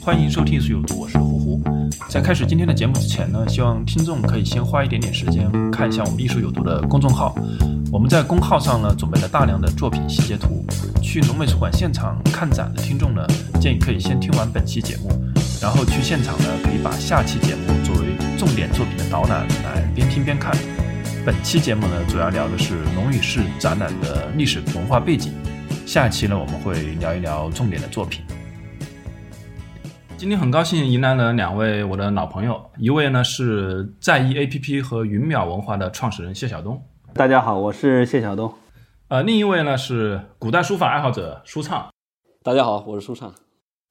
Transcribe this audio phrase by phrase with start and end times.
[0.00, 1.62] 欢迎收听艺术有毒，我是胡胡。
[2.08, 7.34] 在开始今天的节目之前呢，希望听众可以先花一点点时间看一下我们艺术有毒的公众号。
[7.92, 10.64] 我们在公号上呢准备了大量的作品细节图。
[11.02, 13.26] 去农美术馆现场看展的听众呢，
[13.60, 15.10] 建议可以先听完本期节目，
[15.60, 20.56] 然后去现场呢可以把下期节目作为重点作品的导览来边听边看。
[21.24, 25.32] 本期节目呢主要聊的是农与市展览的历史文化背景，
[25.84, 28.22] 下期呢我们会聊一聊重点的作品。
[30.20, 36.78] 今天很高兴迎来了两位我的老朋友，一位呢是在意 APP 和云淼文化的创始人谢晓东，
[37.14, 38.52] 大家好，我是谢晓东。
[39.08, 41.88] 呃，另一位呢是古代书法爱好者舒畅。
[42.42, 43.32] 大家好，我是舒畅。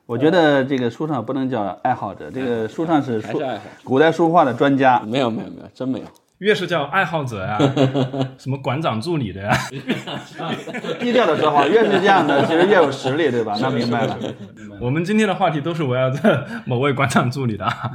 [0.06, 5.00] 我觉得这个舒畅不能叫爱好者，这个舒畅是书是爱好古代书画的专家。
[5.00, 6.06] 没有没有没有，真没有。
[6.40, 7.58] 越是叫爱好者呀，
[8.40, 9.52] 什么馆长助理的呀，
[11.00, 13.58] 低调的说话，越是这样的， 其实越有实力，对吧？
[13.62, 14.18] 那明白了。
[14.80, 17.92] 我们今天的话题都是围绕着某位馆长助理的啊。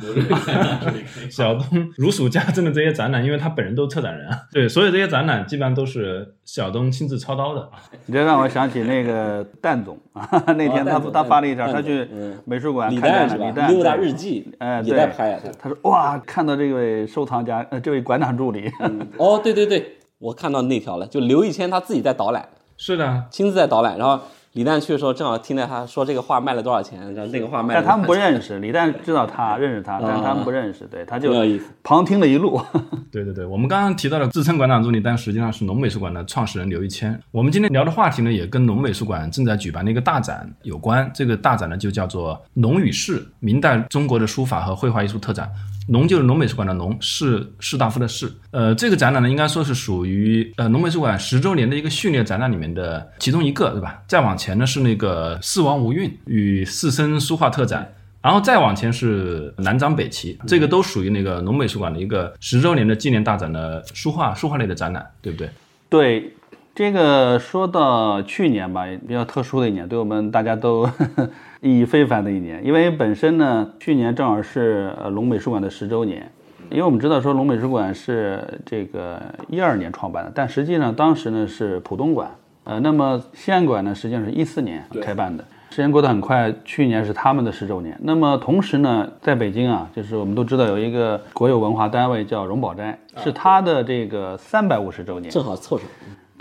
[1.31, 7.69] 小东如数家珍的这些展览，因为他本人都是策展人啊，对，所有这些展览基本上都是小东亲自操刀的。
[8.07, 13.53] 你这让我想起那个蛋总啊， 那天他他发了一条，他去嗯美术馆李看展览，诞是吧李？
[13.55, 18.71] 诞六大日记，哎，也对在拍他说哇，看到这位收藏家，呃，这位馆长助理，
[19.19, 24.21] 哦，对对对，我看到那条了，就刘一谦他自己在导览，是的，亲自在导览，然后
[24.55, 31.35] 李诞去的时候正好听到他说这个画卖了多少钱，然后那个画卖了多少钱，但他们不认识，李诞知道他，认识他，但是他们不认识，对，他就
[31.83, 32.63] 旁听了一路。
[33.11, 37.21] 对对对，我们刚刚提到的自称馆长助理，但实际上是农美术馆的创始人刘一谦。
[37.33, 41.11] 我们今天聊的话题呢，也跟农美术馆正在举办的一个大展有关。
[41.13, 45.51] 这个大展呢，就叫做“农与士：明代中国的书法和绘画艺术特展”。
[45.87, 48.33] 农就是农美术馆的农，士士大夫的士。
[48.51, 54.03] 呃，这个展览呢，应该说是属于呃农美术馆十周年的一个序列展览里面的其中一个，对吧？
[54.07, 57.93] 再往前呢是那个四王无韵与四声书画特展。
[58.23, 65.51] 然后再往前是南张北齐，这个都属于那个农美术馆的一个十周年的纪念大展的书画书画类的展览，对不对？
[65.91, 66.33] 对，
[66.75, 70.89] 这个说到去年吧，比较特殊的一年，对我们大家都
[71.63, 76.29] 意义非凡的一年，因为本身呢，去年正好是呃龙美术馆的十周年。
[76.71, 82.29] 因为我们知道说龙美术馆是这个一二年创办的，但实际上当时呢是浦东馆，
[82.65, 85.45] 呃，那么西安馆呢实际上是一四年开办的。
[85.71, 87.97] 时间过得很快，去年是他们的十周年。
[88.03, 95.31] 那么同时呢，在北京啊，就是我们都知道有一个国有文化单位叫荣宝斋，是它的这个三百五十周年。
[95.31, 95.87] 正好凑上。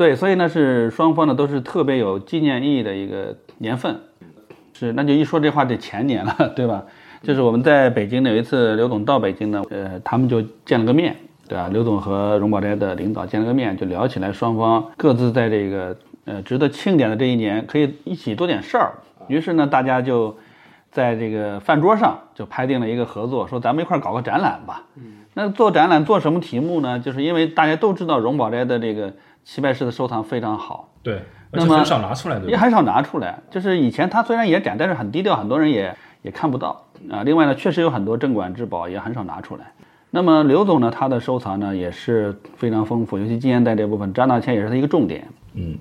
[0.03, 3.97] 对，所以呢是双方呢都是特别有纪念意义的一个年份，
[4.74, 6.84] 是那就一说这话得前年了， 对吧？
[7.22, 11.16] 就是我们在北京呢有一次刘总到北京呢，呃，他们就见了个面，
[11.47, 11.69] 对吧？
[11.72, 18.92] 刘总和荣宝斋的领导见了个面，就聊起来双方各自在这个呃值得庆典的这一年可以一起做点事儿，
[19.30, 20.36] 于是呢大家就
[20.92, 24.84] 在这个饭桌上就拍定了一个合作，说咱们一块儿搞个展览吧。
[25.34, 27.00] 那做展览做什么题目呢？
[27.00, 29.14] 就是因为大家都知道荣宝斋的这个
[29.44, 31.16] 齐白石的收藏非常好，对，
[31.52, 32.50] 而那么且很少拿出来，对？
[32.50, 33.40] 也很少拿出来。
[33.50, 37.24] 就是以前他虽然也展，但是很低调，很多人也也看不到啊。
[37.24, 39.72] 另外呢，确实有很多镇馆之宝也很少拿出来。
[40.12, 45.28] 那么刘总呢，他的收藏呢也是非常丰富，尤其纪念代这部分，张大千也是他一个重点。
[45.56, 45.78] 嗯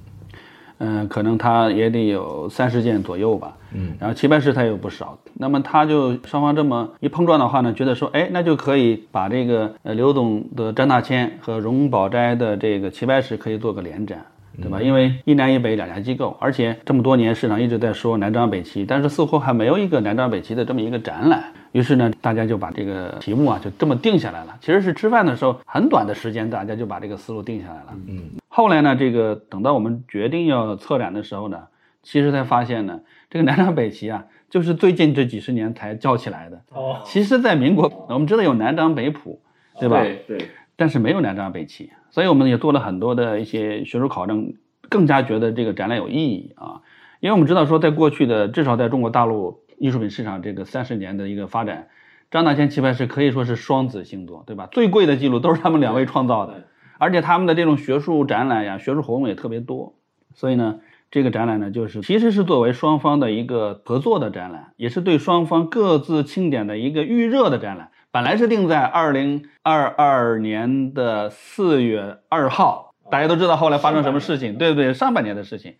[0.82, 3.56] 嗯，可能他也得有三十件左右吧。
[3.72, 5.16] 嗯，然后齐白石他也有不少。
[5.34, 14.19] 那么他就双方这么一碰撞的话呢，觉得说，哎，那就可以把这个呃刘总的张大千和荣宝斋的这个齐白石可以做个联展。
[14.60, 14.82] 对吧？
[14.82, 21.43] 因为一南一北两家机构，而且这么多年市场一直在说南张北齐，但是似乎还没有一个南张北齐的这么一个展览。
[21.73, 24.55] 于是呢，大家就把这个题目啊就这么定下来了。
[24.61, 27.94] 其实是吃饭的时候很短的时间，大家就把这个思路定下来了。
[28.06, 31.69] 嗯，后来呢，这个等到我们决定要策展的时候呢，
[32.02, 33.00] 其实才发现呢，
[33.31, 36.60] 这个南张北齐啊，就是最近这几十年才叫起来的。
[36.69, 39.40] 哦，其实，在民国，我们知道有南张北浦，
[39.81, 40.04] 对吧？
[40.28, 44.52] 对，但是没有南张北齐，所以我们也做了很多的一些学术考证，
[44.90, 46.82] 更加觉得这个展览有意义啊。
[47.20, 51.88] 因为我们知道说，在过去的至少在中国大陆艺术品市场这个三十年的一个发展，
[52.31, 54.69] 张大千、棋牌室可以说是双子星座，对吧？
[54.70, 56.64] 最贵的记录都是他们两位创造的，
[57.02, 59.94] 而且他们的这种学术展览呀、学术活动也特别多。
[60.34, 60.78] 所以呢，
[61.10, 67.90] 这个展览呢，就是其实是作为双方的一个合作的展览，也是对双方各自庆典的一个预热的展览。
[68.12, 74.94] 本来是定在二零二二年的四月二号，大家都知道后来发生什么事情，对不对？
[74.94, 75.75] 上半年的事情。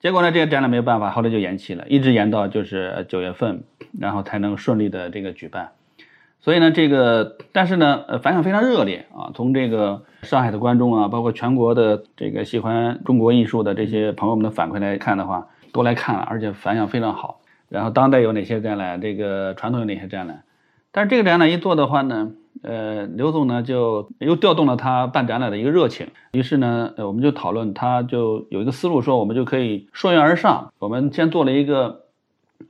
[0.00, 3.62] 结果呢，这个展览没有办法，后来就延期了，一直延到就是九月份，
[4.00, 5.70] 然后才能顺利的这个举办。
[6.46, 9.32] 所以呢，这个但是呢，呃，反响非常热烈啊。
[9.34, 17.40] 从这个上海的观众啊，包括全国的这个喜欢中国艺术的这些朋友们的反馈来看的话，都来看了，而且反响非常好。
[17.68, 20.44] 然后当代有哪些展览，这个传统有哪些展览？
[20.92, 22.30] 但是这个展览一做的话呢，
[22.62, 26.06] 呃，刘总呢就又调动了他办展览的一个热情。
[26.30, 32.02] 于是呢，呃，我们就讨论，他就有一个思路，说我们就可以顺源而上，我们先做了一个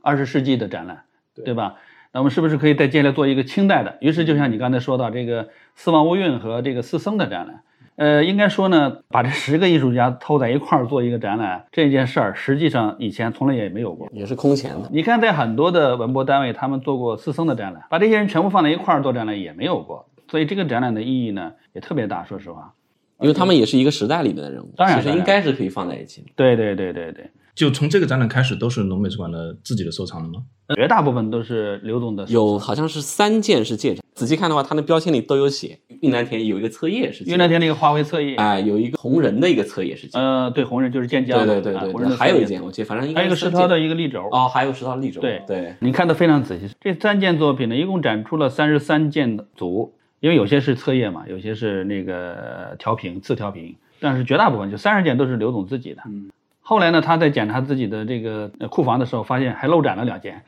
[0.01, 1.03] 二十世纪的展览，
[1.45, 1.75] 对吧？
[2.13, 3.97] 那我们是不是可以再接下来做一个清代的？
[4.01, 7.61] 于是就像你刚才说到这个四王无韵和这个四僧的展览，
[7.95, 14.07] 呃，应该说呢，把这十个艺术家凑在一块儿做一个展览这件事儿，实际上以前从来也没有过。
[14.11, 14.89] 也是空前的。
[14.91, 20.07] 你看，在很多的文博单位，他们做过四僧的展览，把这些人全部放在一块儿做展览也没有过。
[20.29, 22.23] 所以这个展览的意义呢，也特别大。
[22.23, 22.73] 说实话，
[23.19, 26.27] 因为他们也是一个时代里面的人物，当然其实应该是可以放在一起的。
[26.35, 30.43] 对对对对对，就从这个展览开始，都是农美术馆的自己的收藏了吗？
[30.75, 32.23] 绝大部分都是刘总的。
[32.27, 35.79] 有好像是三件是借展，仔细看的话，它的标签里都有写。
[36.03, 40.19] 云南田有一个册页是借云南田那个花卉册页，哎，有一个红人的一个册页是借。
[40.19, 44.29] 呃，对，红人就是建江的，对对对对对，啊红人还有一件我记得，反正应还有一个该是借石涛的一个立轴。
[44.31, 45.19] 哦，还有石涛立轴。
[45.19, 46.69] 对对，你看的非常仔细。
[46.79, 56.03] 这三件作品呢，一共展出了三十三件组，因为有些是册页嘛，有些是那个调频、次调频，但是绝大部分就三十件都是刘总自己的。
[56.05, 56.29] 嗯。
[56.69, 60.43] 后来呢，他在检查自己的这个呃库房的时候，发现还漏展了两件，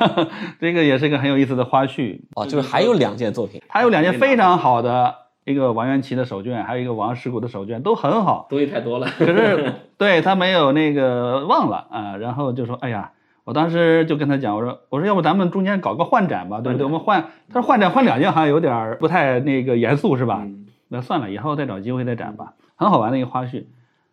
[0.58, 2.20] 这个也是一个很有意思的花絮。
[2.34, 8.46] 哦，就是还有两件作品，他有两件非常好的，一个王元祁的手卷，还有一个王石谷的手卷，都很好。
[8.48, 9.08] 东西太多了。
[9.18, 13.12] 可是 对他没有那个忘了啊，然后就说，哎呀，
[13.44, 16.86] 我当时就跟他讲，我说，我说要不咱们中间搞个换展吧，对不对？
[16.86, 20.46] 我们换，他说换展换两件好像有点儿不太那个严肃是吧？
[20.88, 23.66] 那算了，以后再找机会再展吧，很好玩的一个花絮。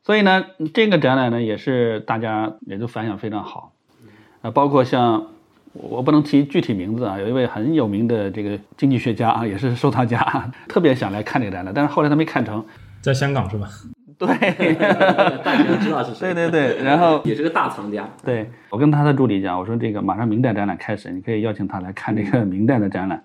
[0.06, 3.74] 所以呢，这个展览呢也是大家也都反响非常好，
[4.42, 5.26] 啊，包括像
[5.74, 10.20] 我不能提具体名字啊，有一位很有名的这个经济学家啊，也是收藏家，
[10.70, 12.64] 特别想来看这个展览，但是后来他没看成。
[13.02, 13.68] 在香港是吧？
[14.18, 14.28] 对，
[15.44, 16.34] 大家都知道是谁。
[16.34, 18.08] 对对对，然后也是个大藏家。
[18.24, 23.24] 对我跟他的助理讲，我说这个马上明代展览开始，你可以邀请他来看这个明代的展览。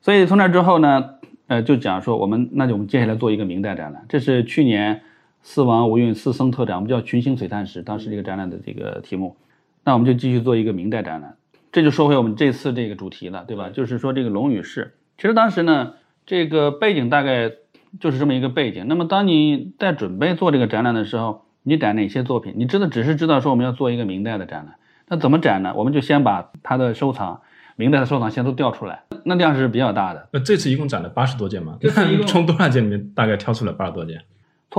[0.00, 1.04] 所以从那之后呢，
[1.48, 5.00] 呃，就讲说我们那就我们接下来做一个明代展览，这是去年
[5.42, 9.36] 四王五运四僧特展，我们叫群星璀璨石，当时这个展览的这个题目。
[9.84, 11.36] 那我们就继续做一个明代展览，
[11.72, 13.70] 这就说回我们这次这个主题了，对吧？
[13.70, 15.94] 就是说这个龙与士，其实当时呢，
[16.26, 17.52] 这个背景大概
[17.98, 18.86] 就是这么一个背景。
[18.88, 22.52] 那么当你在准备做这个展览的时候，你展哪些作品？
[22.56, 24.74] 你知道只是知道说我们要做一个明代的展览，
[25.08, 25.72] 那怎么展呢？
[25.74, 27.40] 我们就先把他的收藏，
[27.76, 30.28] 明代的收藏先都调出来，那量是比较大的。
[30.32, 31.78] 那这次一共展了八十多件嘛？
[31.80, 34.20] 这次一共 从多少件里面大概挑出了八十多件？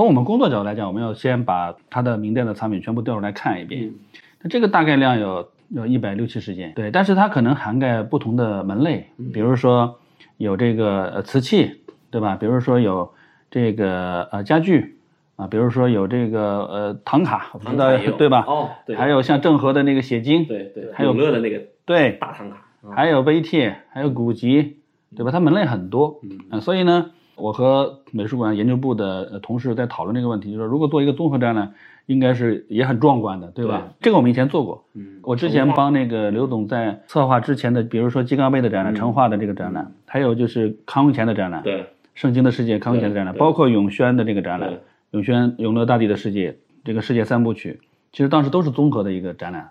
[0.00, 3.92] 从我们工作角度来讲，我们要先把它的名店的产品全部调出来看一遍。
[4.40, 9.98] 那这个大概量有有一百六七十件，对，但是它可能涵盖不同的门类，比如说
[10.38, 12.34] 有这个呃瓷器，对吧？
[12.36, 13.12] 比如说有
[13.50, 14.96] 这个呃家具
[15.36, 18.42] 啊，比如说有这个呃唐卡，我不知道唐卡也有对吧？
[18.48, 22.56] 哦对还有像郑和的那个写经，对对，还有永乐的那个对，大唐卡。
[22.96, 24.78] 还有碑帖，还有古籍，
[25.14, 25.30] 对吧？
[25.30, 31.72] 它门类很多，嗯、所以呢，我和美术馆研究部的呃同事在讨论这个问题，就是说如果做一个综合展览，
[32.06, 33.92] 应该是也很壮观的，对吧？
[34.00, 44.80] 这个我们以前做过，嗯，我之前帮那个刘总在策划之前的，比如说金刚杯的展览、成化的这个展览，还有就是康雍乾的展览，对圣经的世界康雍乾的展览，包括永宣的这个展览对，
[45.12, 47.80] 永宣永乐大帝的世界这个世界三部曲，
[48.12, 49.70] 其实当时都是综合的一个展览。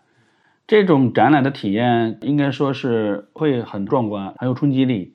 [0.66, 5.14] 这种展览的体验应该说是会很壮观，很有冲击力。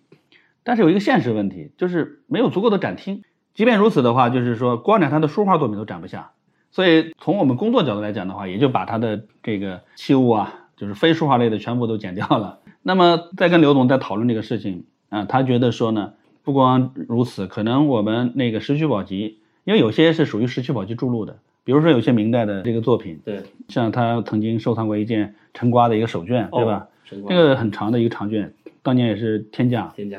[0.65, 3.23] 但是有一个现实问题，就是没有足够的展厅。
[3.55, 6.33] 即便如此的话，就是说光展他的书画作品都展不下。
[6.73, 12.59] 所以从我们工作角度来讲的话，也就把他的这个器物啊，就是非书画类的全部都剪掉了。
[12.83, 26.89] 那么再跟刘总在讨论这个事情啊，他觉得说呢，不光如此，可能我们那个石渠宝笈，因为有些是属于石渠宝笈注录的，比如说有些明代的这个作品，对，像他曾经收藏过一件陈瓜的一个手卷，对吧？
[27.05, 28.53] 这个很长的一个长卷，
[28.83, 30.19] 当年也是天价，天价。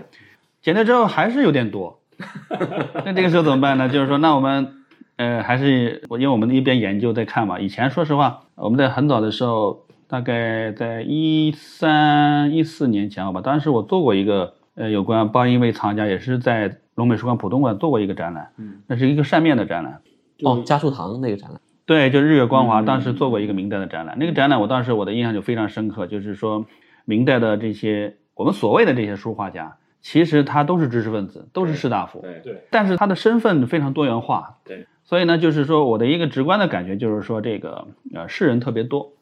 [0.65, 1.99] 剪掉之后还是有点多，
[3.05, 3.87] 那这个时候怎么办呢？
[3.87, 4.67] 就是说，那我们
[5.15, 7.59] 呃还是我因为我们一边研究在看嘛。
[7.59, 20.01] 以前说实话，我们在很早的时候，大概在一三一四年前吧，当时我做过一个呃有关帮一位藏家，也是在龙美术馆浦东馆做过一个展览，嗯，那是一个扇面的展览。
[20.41, 26.65] 哦，嘉树堂那个展览，对，就日月光华当时做过一个明代的展览，那个展览我当时我的印象就非常深刻，就是说
[27.05, 29.77] 明代的这些我们所谓的这些书画家，
[30.07, 39.13] 其实他都是知识分子，都是士大夫，对对，但是他的身份非常多元化，对，所以呢，就是说我的一个直观的感觉就是说这个呃士人特别多，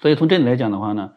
[0.00, 1.10] 所以从这里来讲的话呢，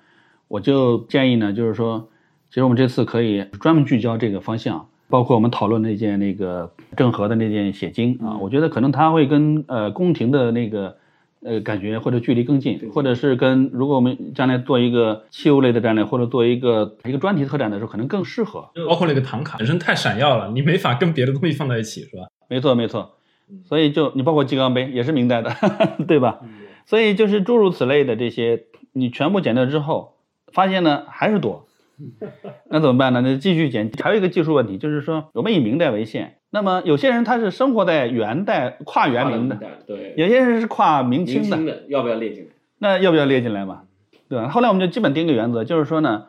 [0.50, 2.10] 我就建议呢，就是说，
[2.50, 10.98] 其实我们这次可以专门聚焦这个方向，包括我们讨论那件那个郑和的那件写经啊，我觉得可能他会跟呃宫廷的那个。
[11.46, 18.72] 呃，感觉或者距离更近，或者是跟如果我们将来做一个器物类的展览，或者做一个一个专题特展的时候，可能更适合。
[18.90, 22.24] 包括那个唐卡本身太闪耀了，你没法跟别的东西放在一起，是吧？
[22.50, 23.18] 没错，没错。
[23.64, 25.56] 所以就你包括鸡缸杯也是明代的，
[26.08, 26.40] 对吧？
[26.88, 30.16] 所以就是诸如此类的这些，你全部剪掉之后，
[30.52, 31.65] 发现呢还是多，
[32.70, 33.22] 那怎么办呢？
[33.22, 33.92] 那继续剪。
[34.02, 42.50] 还有一个技术问题，就是说我们以明代为限，那么有些人他是生活在元代跨元明的，对，有些人是跨明清的，的要不要列进来？
[42.80, 43.84] 那要不要列进来嘛？
[44.28, 44.50] 对吧？
[44.50, 46.26] 后来我们就基本定个原则，就是说呢，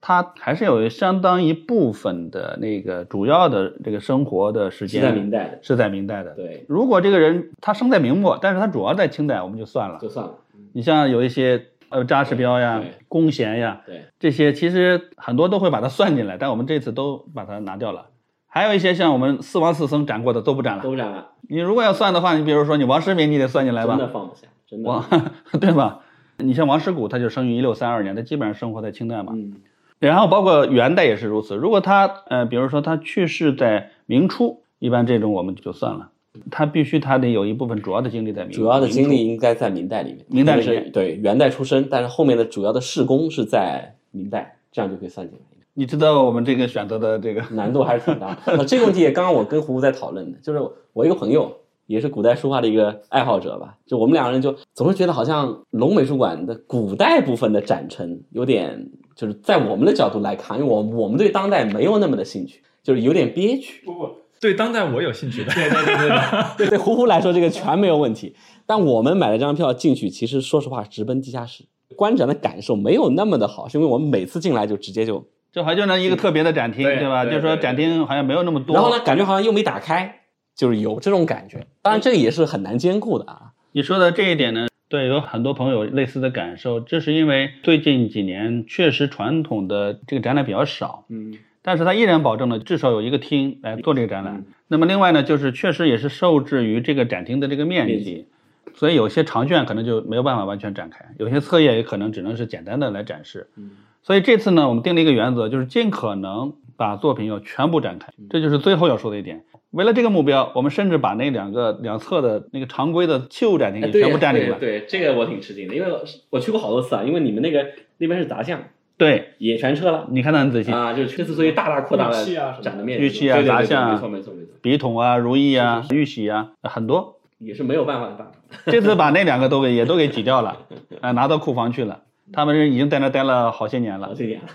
[0.00, 6.30] 他还是有相当一部分的那个主要的这个生活的时间是在明代的，是在明代的。
[6.34, 9.98] 对，如果这个人他生在明末，但是他主要在清代，我们就算了。
[10.00, 10.34] 就算了。
[10.72, 18.06] 你像有一些呃扎实标呀、弓弦呀，对，这些其实很多都会把它算进来，但我们这次都把它拿掉了。
[18.46, 20.82] 还有一些像我们四王四僧斩过的都不斩了。
[20.82, 24.06] 都不斩了，你如果要算的话，你比如说你王师民，你得算进来吧真？
[24.06, 24.88] 的放不下，真的。
[24.88, 25.04] 王
[25.60, 26.00] 对吧？
[26.38, 29.32] 你像王师古，他就生于一六三二年，他基本上生活在清代嘛。
[29.36, 29.56] 嗯，
[29.98, 31.54] 然后包括元代也是如此。
[31.54, 36.08] 如果他呃，比如说他去世在明初，一般这种我们就算了。
[36.50, 40.24] 他必须他得有一部分主要的精力在明，主要的精力应该在明代里面。
[40.28, 45.44] 明代里面是对元代出生，但是后面的主要的事工是在明代，这样就可以算进来。
[45.74, 48.36] 你知道我们这个选择的这个难度还是挺大。
[48.46, 50.60] 那这个问题也刚刚我跟胡胡在讨论的，就是
[50.92, 51.56] 我一个朋友
[51.86, 63.84] 也是古代书画的一个爱好者吧，就我们两个人就总是觉得好像龙美术馆的古代部分的展陈有点，就是在我们的角度来看，因为我我们对当代没有那么的兴趣，就是有点憋屈。
[63.86, 64.08] 不不，
[64.40, 65.52] 对当代我有兴趣的。
[65.52, 66.18] 对对对对
[66.56, 68.34] 对，对胡胡 来说这个全没有问题，
[68.66, 77.24] 但我们买了张票进去，其实说实话直奔地下室，观展的感受没有那么的好，是因为我们每次进来就直接就，这好像就一个特别的展厅，对吧？
[77.24, 78.74] 对就是说对展厅好像没有那么多。
[78.74, 80.20] 然后呢，感觉好像又没打开，
[80.56, 81.66] 就是有这种感觉。
[81.82, 83.52] 当然这个也是很难兼顾的啊。
[83.72, 94.34] 你说的这一点呢，对，有很多朋友类似的感受，这是因为最近几年确实传统的这个展览比较少，嗯，但是它依然保证了至少有一个厅来做这个展览。
[94.36, 98.28] 嗯那么另外呢，就是确实也是受制于这个展厅的这个面积，
[98.72, 103.48] 所以有些长卷可能就没有办法完全展开，有些册页也可能只能是简单的来展示。
[103.56, 109.42] 嗯所以这次呢，我们定了一个原则，就是尽可能把作品要全部展开，嗯这就是最后要说的一点。
[109.72, 114.54] 为了这个目标，我们甚至把那两个两侧的那个常规的器物展厅给全部占领了。
[114.54, 115.90] 哎对，这个我挺吃惊的，因为
[116.30, 117.66] 我去过好多次啊，因为你们那个
[117.98, 118.62] 那边是杂项，
[119.00, 127.16] 对，也全撤了你看得很仔细，啊，就是这次所以大大扩大了玉器啊什么的展的面积，玉器啊杂项啊没错没错没错，笔筒啊、如意啊、玉玺啊，很多。
[127.38, 128.32] 也是没有办法的办法。
[128.70, 130.58] 这次把那两个都给也都给挤掉了，
[131.00, 132.02] 啊， 拿到库房去了。
[132.30, 134.46] 他们是已经在那待了好些年了好，些年了，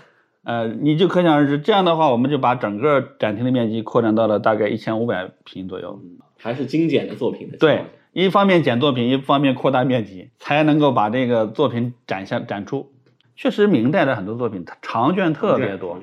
[0.44, 6.00] 呃，你就可想而知，这样的话，我们就把整个展厅的面积扩展到了大概一千五百平左右。
[6.38, 7.58] 还是精简的作品的。
[7.58, 12.92] 对，一方面减作品，一方面扩大面积，才能够把这个作品展现展出。
[13.36, 16.00] 确实，明代的很多作品它长卷特别多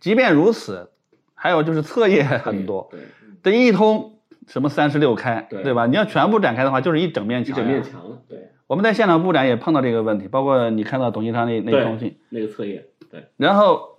[0.00, 0.90] 即便如此，
[1.34, 3.00] 还有就是册页很多，对，
[3.42, 5.62] 这一通什么三十六开，对。
[5.62, 5.86] 对吧？
[5.86, 7.64] 你要全部展开的话，就是一整面墙呀。
[7.64, 8.50] 整面墙了，对。
[8.66, 13.98] 我们在现场布展也碰到这个问题，包括你看到董其昌那那对封信，那个册页，对，然后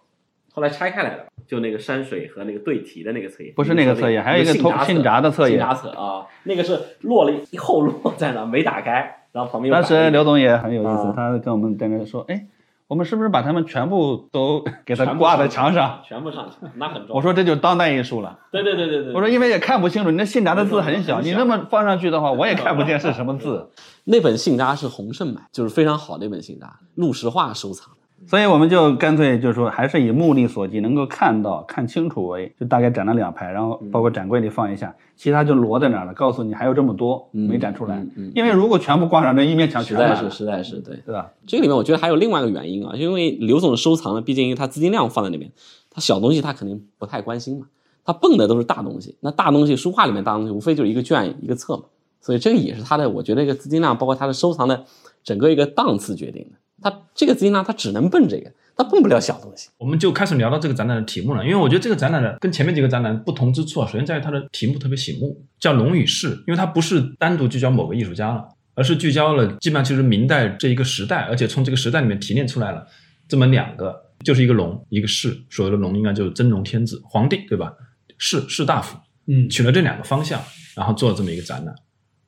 [0.52, 4.54] 后来拆开来了，就那个山水和那个对题的那个册页，不是那个册页还有一个
[4.86, 12.48] 信札的册页信札册啊，那个是落了一后落在那没打开，然后旁边有当时刘总也很有意思啊，他跟我们在那说，哎，
[12.88, 16.00] 我们是不是把他们全部都 给它挂在墙上？
[16.08, 17.14] 全部上去，那很重。
[17.18, 18.40] 我说这就是当代艺术了。
[18.50, 23.72] 对对对对对，我说因为也看不清楚，你那信札的字很小，很小你那么放上去的话，我也看不见是什么字。
[24.06, 28.05] 那本信札是洪胜买，就是非常好的一本信札，陆石化收藏的。
[28.28, 38.32] 所以我们就干脆就是说，还是以目力所及，能够看到、看清楚为，就大概展了两排，然后包括展柜里放一下，其他就摞在那儿了，告诉你还有这么多没展出来嗯嗯。
[38.34, 40.96] 因为如果全部挂上，那一面墙实在是实在是对。
[41.06, 41.32] 对吧？
[41.46, 45.52] 这个里面我觉得还有另外一个原因啊，因为刘总的收藏呢，毕竟因为他资金量放在那边，
[45.92, 47.68] 他小东西他肯定不太关心嘛，
[48.04, 49.16] 他蹦的都是大东西。
[49.22, 51.84] 那大东西，书画里面大东西，无非就是一个卷一个册嘛，
[52.22, 54.84] 所以这个也是他的，我觉得一个资金量，包括他的收藏的
[55.24, 56.58] 整个一个档次决定的。
[56.82, 59.70] 他这个资金量，他只能奔这个，他奔不了小东西。
[59.78, 72.86] 我们就开始聊到这个展览的题目了，因为我觉得这个展览的跟前面几个展览不同之处啊，首先在于它的题目特别醒目，叫“龙与士”，因为它不是单独聚焦某个艺术家了，而是聚焦了基本上就是明代这一个时代，而且从这个时代里面提炼出来了
[73.28, 75.36] 这么两个，就是一个龙，一个士。
[75.50, 77.74] 所谓的龙应该就是真龙天子，皇帝对吧？
[78.18, 80.42] 士士大夫，嗯取了这两个方向，
[80.76, 81.74] 然后做了这么一个展览。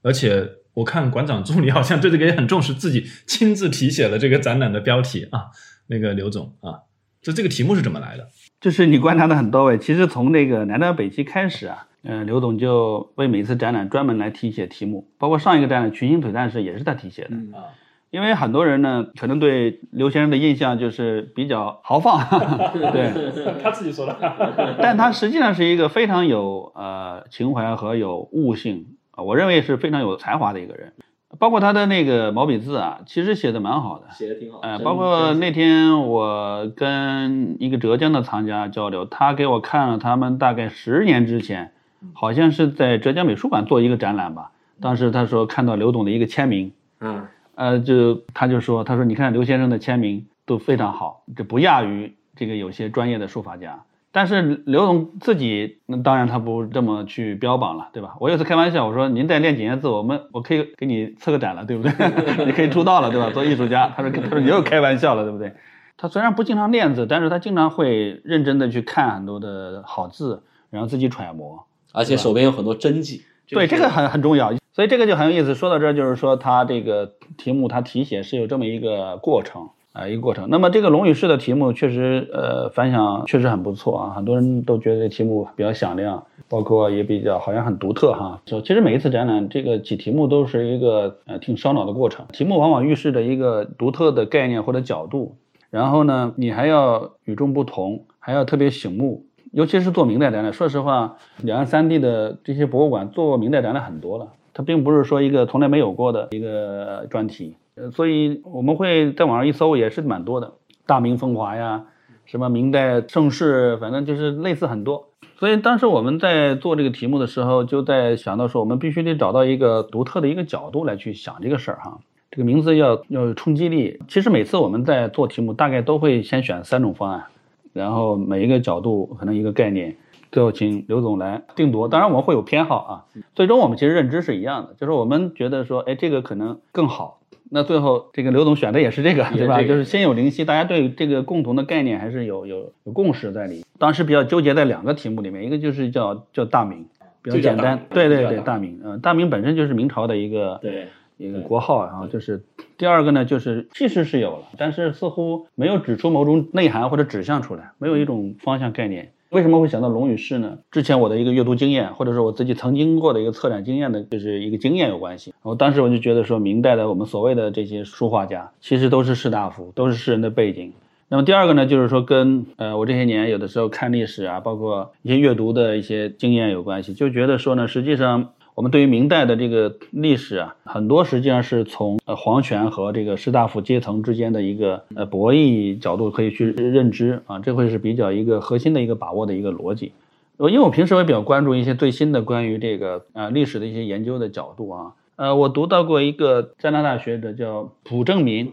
[0.02, 0.48] 而且
[0.78, 5.46] 我看馆长助理好像对这个也很重视，自己亲自题写了这个展览的标题啊。
[5.88, 6.86] 那个刘总啊，
[7.22, 8.28] 就这个题目是怎么来的？
[8.62, 9.78] 就是你观察的很到位。
[9.78, 17.30] 其实从那个南到北齐开始啊，嗯、刘总就为每次展览专门来题写题目，包括上一个展览《群星璀璨时》也是他题写的。
[17.32, 17.74] 嗯啊
[18.10, 22.26] 因为很多人呢，可能对刘先生的印象就是比较豪放，
[22.94, 23.12] 对，
[23.62, 24.78] 他自己说的。
[24.82, 30.94] 但他实际上是一个非常有呃情怀和有悟性，啊我认为是非常有才华的一个人。
[31.40, 34.06] 包括他的那个毛笔字啊，其实写的蛮好的。
[34.12, 34.60] 写的挺好。
[34.60, 41.74] 呃，包括那天我跟一个浙江的藏家交流，他给我看了他们大概十年之前，
[42.14, 44.52] 好像是在浙江美术馆做一个展览吧。
[44.80, 46.72] 当时他说看到刘董的一个签名，
[47.02, 53.84] 嗯，呃，就他就说，他说你看刘先生的签名都非常好，这不亚于这个有些专业的书法家。
[54.12, 58.16] 但是刘总自己，那当然他不这么去标榜了，对吧？
[58.20, 61.92] 我有次开玩笑，我说您再练几年字，我们我可以给你策个展了，对不对？
[62.46, 63.30] 你可以出道了，对吧？
[63.32, 63.94] 做艺术家。
[63.96, 65.54] 他说他说你又开玩笑了，对不对？
[65.98, 71.66] 他虽然不经常练字，但是他经常会认真的去看很多的好字，然后自己揣摩。
[71.94, 73.24] 而且手边有很多真迹。
[73.50, 75.56] 对，这个很很重要，所以这个就很有意思。
[75.56, 80.48] 说到这儿，就是说他这个题目，他题写是有这么一个过程啊、一个过程。
[80.50, 88.42] 那么这个龙与士的题目确实，呃，反响确实很不错啊，很多人都觉得这题目比较响亮，包括也比较好像很独特哈。
[88.46, 95.36] 就其实每一次展览，这个起题目都是一个呃挺烧脑的过程，题目往往预示着一个独特的概念或者角度，
[95.72, 99.24] 然后呢，你还要与众不同，还要特别醒目。
[99.54, 107.56] 尤其是做明代展览，说实话，两岸三地的这些博物馆做明代展览很多了，它并不是说一个从来没有过的一个专题，
[107.94, 110.54] 所以我们会在网上一搜也是蛮多的，
[110.86, 111.86] 大明风华呀，
[112.26, 115.10] 什么明代盛世，反正就是类似很多。
[115.40, 122.00] 所以当时我们在做这个题目的时候，就在想到说，我们必须得找到一个独特的一个角度来去想这个事儿哈。
[122.32, 124.00] 这个名字要要有冲击力。
[124.08, 127.26] 其实每次我们在做题目，大概都会先选三种方案。
[127.74, 129.96] 然后每一个角度可能一个概念，
[130.32, 131.88] 最后请刘总来定夺。
[131.88, 137.17] 当然我们会有偏好啊，最终我们其实认知是一样的，就是我们觉得说，哎，这个可能更好。
[137.50, 139.62] 那最后这个刘总选的也是这个，对吧？
[139.64, 143.64] 就是心有灵犀，大家对这个共同的概念还是有有有共识在里。
[143.80, 146.86] 当时比较纠结在两个题目里面，一个就是叫叫大明，
[147.22, 152.44] 比较简单，对对对，大大明，嗯，大明本身就是明朝的一个对一个国号啊，就是
[152.78, 159.12] 第二个呢，就是气势是有了，但是似乎没有指出某种内涵或者指向出来，没有一种方向概念。
[159.30, 160.58] 为什么会想到龙与士呢？
[160.72, 165.34] 之前我的一个阅读经验，或者说我自己曾经过的一个策展经验的，就是一个经验有关系。
[165.44, 170.72] 我当时我就觉得说，明代的我们所谓的这些书画家，其实都是士大夫，都是士人的背景。
[171.10, 189.92] 那么第二个呢，就是说跟呃我这些年有的时候看历史啊，包括一些阅读的一些经验有关系，就觉得说呢，实际上我们对于明代的这个历史啊，很多实际上是从呃皇权和这个士大夫阶层之间的一个呃博弈角度可以去认知啊，这会是比较一个核心的一个把握的一个逻辑。
[190.38, 198.52] 我，因为我平时也比较关注一些最新的关于这个呃历史的一些研究的角度啊，呃，我读到过一个加拿大学者叫朴正民，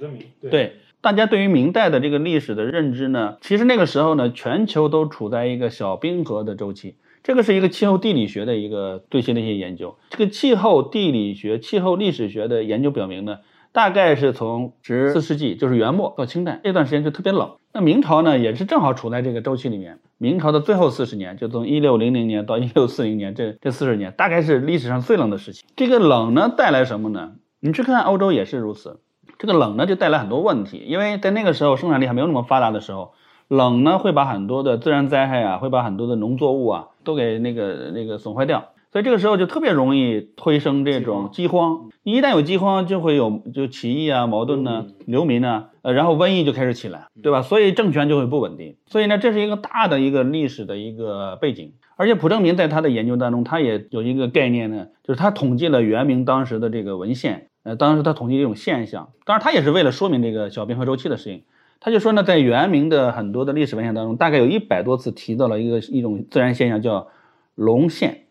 [0.50, 6.96] 对，大家对于明代的这个历史的认知呢，其实那个时候呢，全球都处在一个小冰河的周期。
[7.24, 9.96] 这个是一个气候地理学的一个最新的一些研究。
[10.10, 13.38] 这个气候地理学、气候历史学的研究表明呢，
[13.72, 17.56] 大概是从十四世纪，就是元末到清代这段时间就特别冷。
[17.72, 20.00] 那明朝呢，也是正好处在这个周期里面。
[20.18, 25.64] 明朝的最后四十年，就从一六零零年到一六四零年，这这四十年大概是历史上最冷的时期。
[25.76, 27.32] 这个冷呢，带来什么呢？
[27.60, 29.00] 你去看欧洲也是如此。
[29.38, 33.14] 这个冷呢，就带来很多问题，因为在那个时候生产力还没有那么发达的时候，
[33.48, 41.90] 冷呢会把很多的自然灾害啊，会把很多的农作物啊都给那个那个损坏掉，所以这个时候就特别容易推生这种饥荒。
[42.02, 47.42] 你一旦有饥荒，就会有就起义啊、矛盾呢、流民呢，呃，然后瘟疫就开始起来，对吧？
[47.42, 48.76] 所以政权就会不稳定。
[48.86, 51.72] 所以呢，这是一个大的一个历史的一个背景。
[51.96, 61.44] 而且蒲正明在他的研究当中，他也有一个概念呢，就是他统计了元明当时的这个文献，呃，当时他统计这种现象，当然他也是为了说明这个小冰河周期的事情。
[61.84, 67.08] 他就说呢，在元明的很多的历史文献当中，大概有一百多次提到了一个一种自然现象，叫
[67.54, 68.22] 龙现，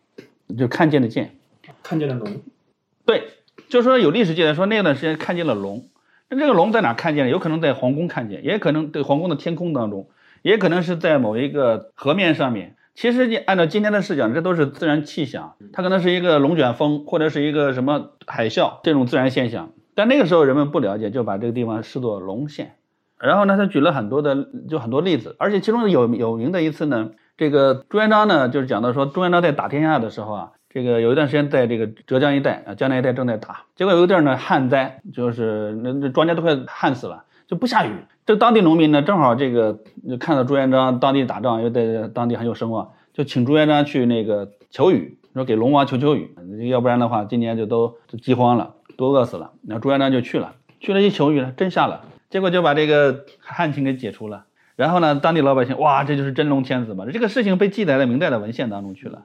[0.58, 1.36] 就看见的见。
[1.84, 2.40] 看见了龙，
[3.06, 3.28] 对，
[3.68, 5.84] 就是说有历史记载说那段时间看见了龙，
[6.28, 7.30] 那这个龙在哪看见呢？
[7.30, 10.08] 有可能在皇宫看见，也可能对皇宫的天空当中，
[10.42, 12.74] 也可能是在某一个河面上面。
[12.96, 19.70] 其实你按照今天的视角，这都是自然气象，它可能是一个龙卷风或者是一个什么海啸这种自然现象。
[19.94, 22.74] 但那个时候人们不了解，就把这个地方视作龙县。
[23.24, 37.92] 然后呢，他举了很多的就很多例子，而且其中有有名的一次呢，这个朱元璋呢就是讲到说，朱元璋在打天下的时候啊，这个有一段时间在这个浙江一带啊，江南一带正在打，结果有一地儿呢旱灾，就是那那庄稼都快旱死了，就不下雨。
[38.26, 46.34] 这当地农民呢正好这个就看到朱元璋当地打仗又在当地很有声望，就请朱元璋去那个求雨，说给龙王求求雨，
[46.68, 49.52] 要不然的话今年就都饥荒了，都饿死了。
[49.62, 52.02] 那朱元璋就去了，去了一求雨呢，真下了。
[52.34, 57.06] 结果就把这个旱情给解除了，然后呢，当地老百姓哇，这就是真龙天子嘛！
[57.08, 59.22] 这个事情被记载在明代的文献当中去了。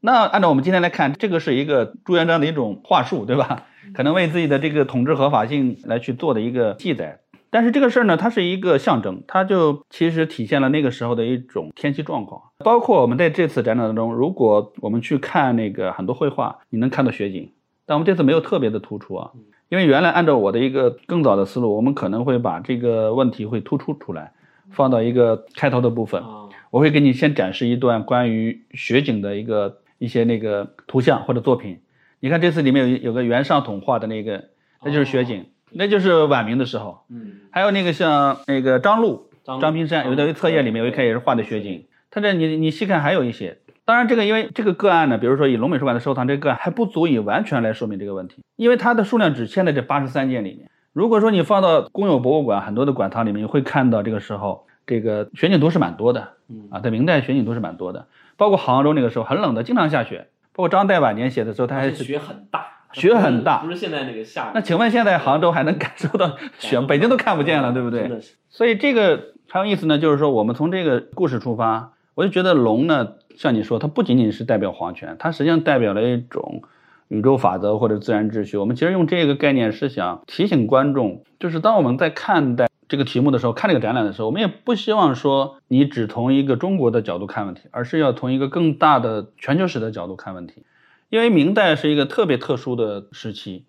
[0.00, 3.66] 那按照我们今天来看，这个是一个朱元璋的一种话术，对吧？
[3.92, 7.20] 可能为自己的这个统治合法性来去做的一个记载。
[7.50, 12.40] 但是这个事儿呢，它是一个象征，它就其实体现了那个时候的一种天气状况。
[12.64, 17.52] 包括我们在这次展览当中，如果我们去看那个很多绘画，你能看到雪景，
[17.84, 19.32] 但我们这次没有特别的突出啊。
[19.70, 24.32] 因为原来按照我的一个更早的思路，我们可能会把这个问题会突出出来，
[24.70, 26.22] 放到一个开头的部分。
[26.70, 31.80] 我会给你先展示一段关于雪景的一个一些那个图像或者作品。
[32.18, 34.46] 你看这次里面有有个袁尚统画的那个，
[34.82, 37.02] 那就是雪景，那就是晚明的时候。
[37.08, 37.34] 嗯。
[37.52, 41.86] 还有那个像那个张璐、张平山，有的册页里面有一看也是画的雪景。
[42.10, 43.58] 他这你你细看还有一些。
[43.90, 50.70] 当然，这个因为这个个案呢，比如说以龙美术馆的收藏，这个个案还不足以完全来说明这个问题，因为它的数量只限在这八十三件里面。
[50.92, 56.28] 如果说你放到公有博物馆很多的馆藏里面，你会看到这个时候这个雪景图是蛮多的，
[56.70, 60.28] 啊，在明代雪景图是蛮多的，包括杭州那个时候很冷的，经常下雪。
[60.52, 64.52] 包括张岱晚年写的时候，他还雪很大，雪很大，不是现在那个下。
[64.54, 66.80] 那请问现在杭州还能感受到雪？
[66.86, 68.08] 北京都看不见了，对不对？
[68.48, 73.14] 所以这个很有意思呢，就是说我们从这个故事出发，我就觉得龙呢。
[73.40, 76.62] 像你说，它不仅仅是代表皇权，它实际上代表了一种
[77.08, 78.58] 宇宙法则或者自然秩序。
[78.58, 90.62] 我们其实用这个概念是想提醒观众，就是当我们在看待这个题目的时候，看这个展览的时候，我们也不希望说你只从一个中国的角度看问题，而是要从一个更大的全球史的角度看问题。
[91.08, 93.64] 因为明代是一个特别特殊的时期，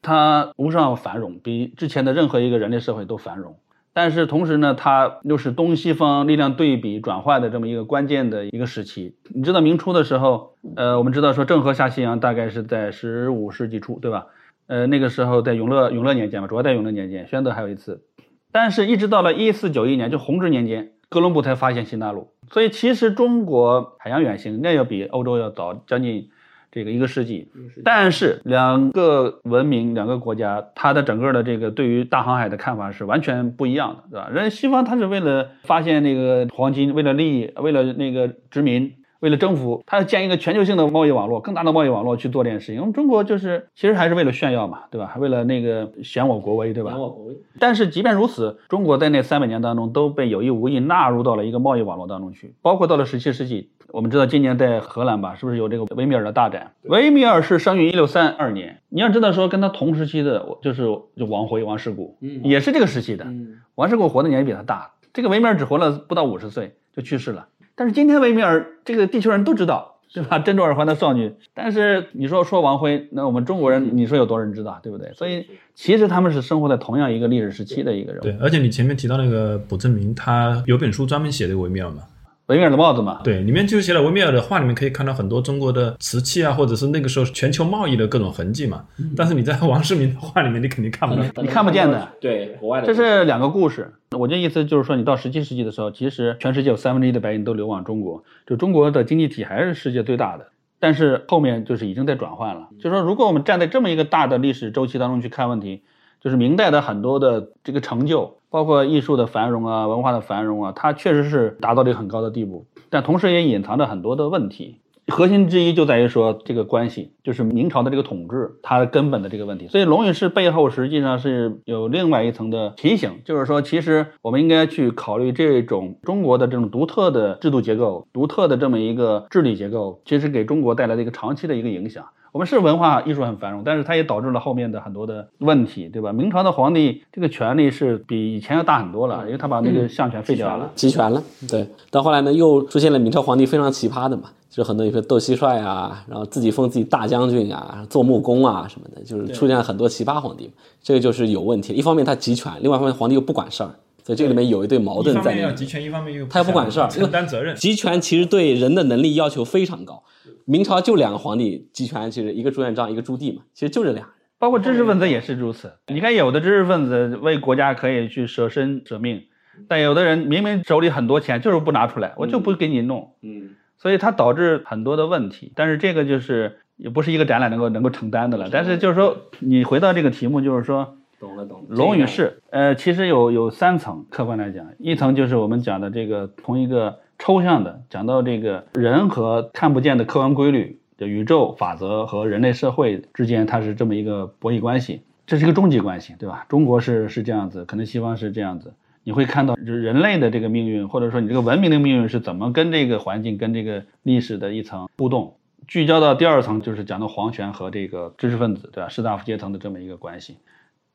[0.00, 3.56] 它无上繁荣，比之前的任何一个人类社会都繁荣。
[3.92, 9.16] 但是同时呢，它又是东西方力量对比转换的这么一个关键的一个时期。
[9.34, 14.26] 你知道明初的时候，呃，我们知道说郑和下西洋大概是在十五世纪初，对吧？
[14.68, 18.04] 呃，那个时候在永乐永乐年间嘛，主要在永乐年间，宣德还有一次。
[18.52, 22.32] 但是，一直到了一四九一年，就弘治年间，哥伦布才发现新大陆。
[22.50, 26.30] 所以，其实中国海洋远行那要比欧洲要早将近。
[26.72, 27.48] 这个一个世纪，
[27.84, 34.28] 但是两个文明、两个国家，它的整个的这个对于大航海的看法是完全不一样的，对吧？
[34.32, 38.94] 人西方它是为了发现那个黄金，为了利益，为了那个殖民。
[39.20, 42.80] 为了征服，他要建一个全球性的贸易网络，更大的贸易网络去做这件事情。
[42.80, 45.08] 我们中国就是其实还是为了炫耀嘛，对吧？
[45.08, 46.92] 还为了那个显我国威，对吧？
[46.92, 47.36] 显我国威。
[47.58, 52.54] 但是即便如此，中国在那三百年当中都被有意无意纳入到了一个贸易网络当中去。
[52.62, 56.72] 包括到了十七世纪，我们知道今年在荷兰吧，是不是有这个维米尔的大展？
[56.82, 60.82] 维米尔是生于一六三二年，你要知道说跟他同时期的，就是
[61.16, 63.26] 就王辉、王世谷，嗯，也是这个时期的。
[63.74, 67.48] 王世谷活的年纪比他大，这个维米尔只活了不到五十岁就去世了。
[67.74, 70.38] 但是今天维米尔这个地球人都知道，对吧？
[70.44, 71.34] 珍珠耳环的少女。
[71.54, 75.12] 但是你说说王辉，那我们中国人，你说有多少人知道，对不对？
[75.14, 78.20] 所以其实他们是生活在同样一个历史时期的一个人。
[78.20, 82.02] 对，而且你前面提到那个卜正明，他有本书专门写这个维米尔嘛。
[82.50, 88.84] 维米尔的帽子嘛，对，里面就写了维米尔的画，里面可以看到很多中国的瓷器啊，或者是那个时候全球贸易的各种痕迹嘛。
[89.16, 92.08] 但是你在王世民的画里面，你肯定看不到，你看不见的。
[92.20, 92.88] 对，国外的。
[92.88, 93.94] 这是两个故事。
[94.18, 100.48] 我这意思就是说，你到十七世纪的时候，其实全世界有三分之一的白银都流往中国，就中国的经济体还是世界最大的。
[100.80, 102.66] 但是后面就是已经在转换了。
[102.80, 105.82] 就是说，如果我们站在这么一个大的历史周期当中去看问题，
[106.20, 112.66] 就是明代的很多的这个成就，包括艺术的繁荣啊，文化的繁荣啊，它确实是达到了一个很高的地步。
[112.90, 119.68] 但同时也隐藏着很多的问题，核心之一就在于说这个关系，就是明朝的这个统治，它根本的这个问题。
[119.68, 132.04] 所以龙与氏背后实际上是有另外一层的提醒，就是说其实我们应该去考虑这种中国的这种独特的制度结构、独特的这么一个治理结构，其实给中国带来的一个长期的一个影响。
[132.32, 136.12] 我们是文化艺术很繁荣，但是它也导致了后面的很多的问题，对吧？
[136.12, 141.22] 明朝的皇帝这个权力是比以前要大很多了，因为他把那个相权废掉了，集权了。
[141.48, 150.52] 对，到后来呢，又出现了明朝皇帝非常奇葩的嘛，就是很多一些斗蟋蟀啊，然后自己封自己大将军啊，做木工啊什么的，就是出现了很多奇葩皇帝。
[150.82, 151.72] 这个就是有问题。
[151.72, 153.70] 一方面他集权，另外一方面皇帝又不管事儿。
[154.02, 155.24] 所以这里面有一对矛盾在里面。
[155.24, 157.54] 方面要集权，一方面又他又不管事儿承担责任。
[157.56, 160.02] 集权其实对人的能力要求非常高。
[160.44, 164.10] 明朝就两个皇帝集权，其实一个朱元璋，一个朱棣嘛，其实就这俩人。
[164.38, 165.74] 包括知识分子也是如此。
[165.88, 169.24] 你看，有的知识分子为国家可以去舍身舍命，
[169.68, 173.12] 但有的人明明手里很多钱，就是不拿出来，我就不给你弄。
[173.20, 175.52] 嗯，所以它导致很多的问题。
[175.54, 178.48] 但是这个就是也不是一个展览能够能够承担的了。
[178.50, 181.76] 但是就是说，你回到这个题目，就是说懂了懂了。
[181.76, 190.80] 龙与士，呃，其实有有三层，客观来讲，一层就是我们讲的这个同一个抽象的讲到这个人和看不见的客观规律。
[190.98, 196.44] 就宇宙法则和人类社会之间，它是这么一个博弈关系，这是一个终极关系，对吧？
[196.50, 198.74] 中国是是这样子，可能西方是这样子。
[199.02, 205.36] 你会看到，就人类的这个命运，或者说你这个文明的命运是怎么跟这个环境、跟这个历史的一层互动。
[205.66, 208.90] 聚焦到第二层，就是讲到皇权和这个知识分子，对吧？
[208.90, 210.36] 士大夫阶层的这么一个关系。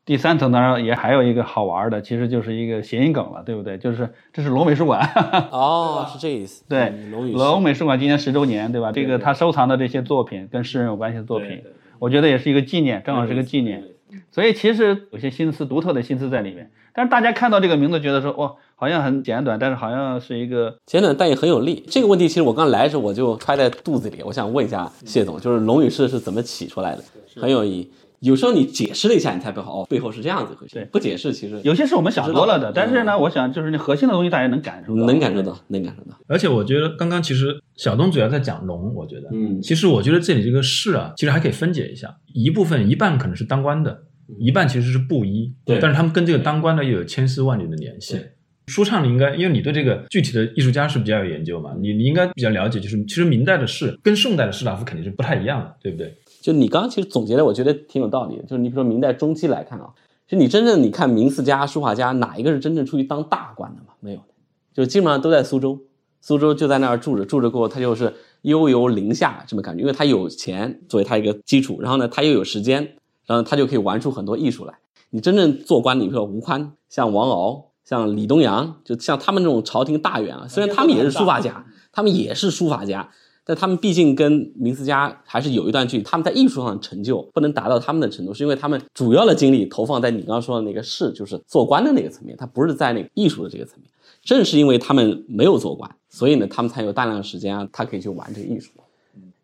[0.05, 3.75] 第三层当然也还有一个好玩的，其实就是一个谐音梗了，对不对？
[3.77, 5.01] 就是这是龙美术馆。
[5.51, 6.63] 哦，是这意思。
[6.69, 8.91] 对，龙龙美术馆今年十周年，对吧？
[8.91, 11.63] 这个他收藏的这些作品跟诗人有关系的作品，
[11.97, 13.83] 我觉得也是一个纪念，正好是个纪念。
[14.31, 16.69] 所以其实有些心思独特的心思在里面。
[16.93, 21.83] 但是大家看到这个名字，觉得说哇，好像很简短，但是好像是一个简短，但也很有力。
[21.89, 27.03] 这个问题其实我刚来的时候我就揣在肚子里，我想问一下谢总，就是龙与士是怎么起出来的？
[27.35, 27.91] 很有意义。
[28.25, 30.73] 有时候你解释了一下，你才背后哦，背后是这样子回事。
[30.73, 32.71] 对，不解释其实有些是我们想多了的。
[32.73, 36.17] 但是呢，我想就是那核心的东西，大家能感受到，能感受到，能感受到。
[36.27, 43.95] 而且我觉得刚刚其实小东主要在讲龙，我觉得，嗯，其实我觉得这里这个士啊，其实还可以分解一下，一部分一半可能是当官的，
[44.39, 48.19] 一半其实是布衣，对，但是他们跟这个当官的又有千丝万缕的联系。
[48.67, 56.11] 舒畅，你应该，因为你对这个具体的艺术家是比较有研究嘛，你你应该比较了解，就是其实明代的士跟宋代的士大夫肯定是不太一样的，对不对？
[56.45, 58.43] 就你刚刚其实总结的，我觉得挺有道理的。
[58.43, 59.89] 就是你比如说明代中期来看啊，
[60.27, 63.93] 就你真正你看名四家、书法家，哪一个是真正出去当大官的嘛？
[63.99, 64.25] 没有的，
[64.71, 65.79] 就基本上都在苏州，
[66.21, 74.75] 苏州就在那儿住着，住着过后他就是悠游林下这么感觉，因为他有钱作为他一个基础，然后呢他又有时间，然后他就可以玩出很多艺术来。
[75.09, 77.71] 你真正做官，你比如说吴宽、像王敖。
[77.85, 83.11] 像李东阳，就像他们这种朝廷大员啊，虽然他们也是书法家，他们也是书法家，
[83.45, 86.03] 但他们毕竟跟明思家还是有一段距离。
[86.03, 93.89] 他们在艺术上的成就不能达到他们的程度，是因为他们主要的精力投放在你刚刚说的那个事，就是做官的那个层面，他不是在那个艺术的这个层面。
[94.23, 98.71] 正是因为他们没有做官，所以呢，他们才有大量的时间啊，他可以去玩这个艺术。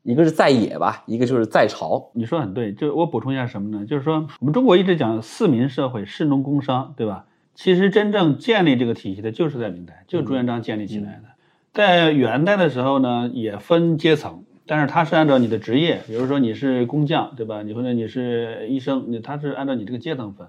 [0.03, 2.09] 一个是在野吧，一个就是在朝。
[2.15, 3.85] 你说很对，就我补充一下什么呢？
[3.85, 7.25] 就是说我们中国一直讲四民社会，士农工商，对吧？
[7.53, 11.29] 其实真正建立这个体系的，就是在明代，就朱元璋建立起来的。
[11.73, 17.63] 在元代的时候呢，也分阶层，但是他是按照你的职业，比如说你是工匠，对吧？
[17.63, 20.47] 你或者你是医生，你他是按照你这个阶层分。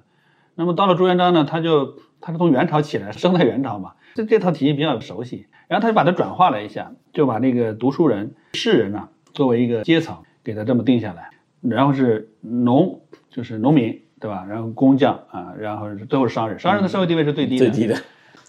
[0.54, 5.46] 那么到了朱元璋呢，他就他是从元朝起来， 生在元朝嘛，这这套体系比较熟悉。
[5.68, 11.30] 然后他就把它转化了一下，就把那个读书人、士人呢作为一个阶层，给他这么定下来。
[11.60, 14.00] 然后是农，就是农民。
[14.22, 14.46] 对吧？
[14.48, 17.68] 然后工匠啊，然后最后是商人，商人的社会地位是最低的。
[17.68, 18.00] 最低的。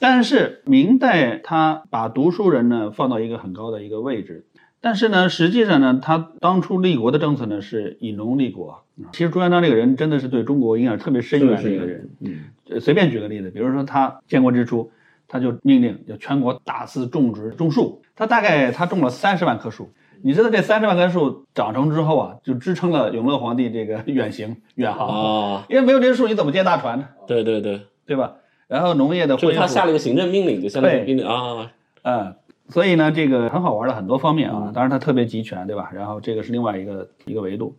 [0.03, 4.45] 但是明代他把读书人呢放到一个很高的一个位置，
[4.81, 8.83] 但是呢，实际上呢，他当初立国的政策呢是以农立国。
[9.13, 12.09] 其实朱元璋这个人真的是对中国影响特别深远的一个人。
[12.19, 12.81] 嗯。
[12.81, 14.91] 随便举个例子，比如说他建国之初，
[15.29, 19.93] 他就命令要全国大肆种植种树，他大概他种了三十万棵树。
[20.21, 25.65] 你知道这三十万棵树长成之后啊，就支撑了永乐皇帝这个远行远航啊。
[25.69, 27.07] 因为没有这些树，你怎么建大船呢？
[27.25, 28.33] 对对对，对吧？
[28.67, 31.71] 然后农业的就是他下了一个行政命令，就相当于命令啊。
[32.03, 32.35] 嗯，
[32.69, 34.71] 所以呢，这个很好玩的很多方面啊。
[34.73, 35.91] 当然他特别集权，对吧？
[35.93, 37.75] 然后这个是另外一个一个维度。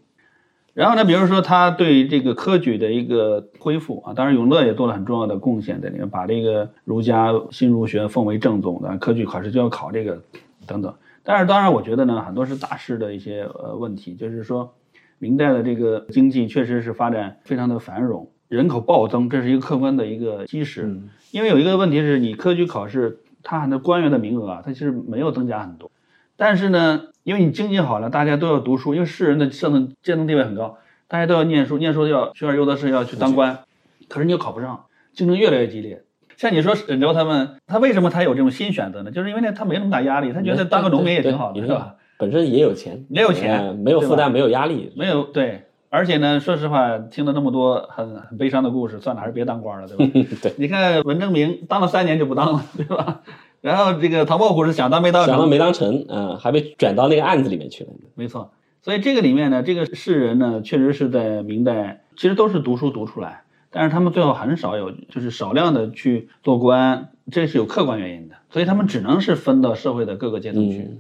[0.73, 10.21] 然后呢，比如说他对这个科举的一个恢复啊，当然永乐也做了很重要的贡献在里面，把这个儒家新儒学奉为正宗的科举考试就要考这个
[10.67, 10.93] 等等。
[11.23, 14.75] 但是当然，我觉得呢，很多是大势的一些呃问题，就是说，
[15.19, 21.01] 明代的这个经济确实是发展非常的繁荣，人口暴增，这是一个客观的一个基石。
[21.33, 25.91] 因为有一个问题是你科举考试，它很多官员的名额啊，它其实没有增加很多。
[26.37, 33.61] 但是呢，因为你经济好了，大家都要读书，因为士人的社层阶层地位很高，大家都要念书，念书要学而优则仕，要去当官，
[34.09, 36.03] 可是你又考不上，竞争越来越激烈。
[36.37, 39.11] 像你说沈周他们，他为什么他有这种新选择呢？
[39.11, 41.97] 就是因为呢，他没那么大压力，他觉得当个农民也挺好的，是吧？
[42.19, 45.65] 本身也有钱，也有钱，没有负担，没有压力，没有对。
[45.95, 50.05] 而且呢，说实话，听了那么多很很悲伤的故事，算了，还是别当官了，对吧？
[50.43, 50.53] 对。
[50.57, 53.21] 你看文征明当了三年就不当了， 对吧？
[53.61, 57.91] 然后这个唐伯虎是想当没当，想当没当成，嗯，还被卷到那个案子里面去了。
[58.17, 58.51] 没错。
[58.83, 63.45] 所以这个里面呢，这个士人呢，确实是在明代，其实都是读书读出来。
[63.71, 70.99] 但是他们最后很少有，就是少量的去做官，这是有客观原因的，所以他们只能是分到社会的各个阶层去。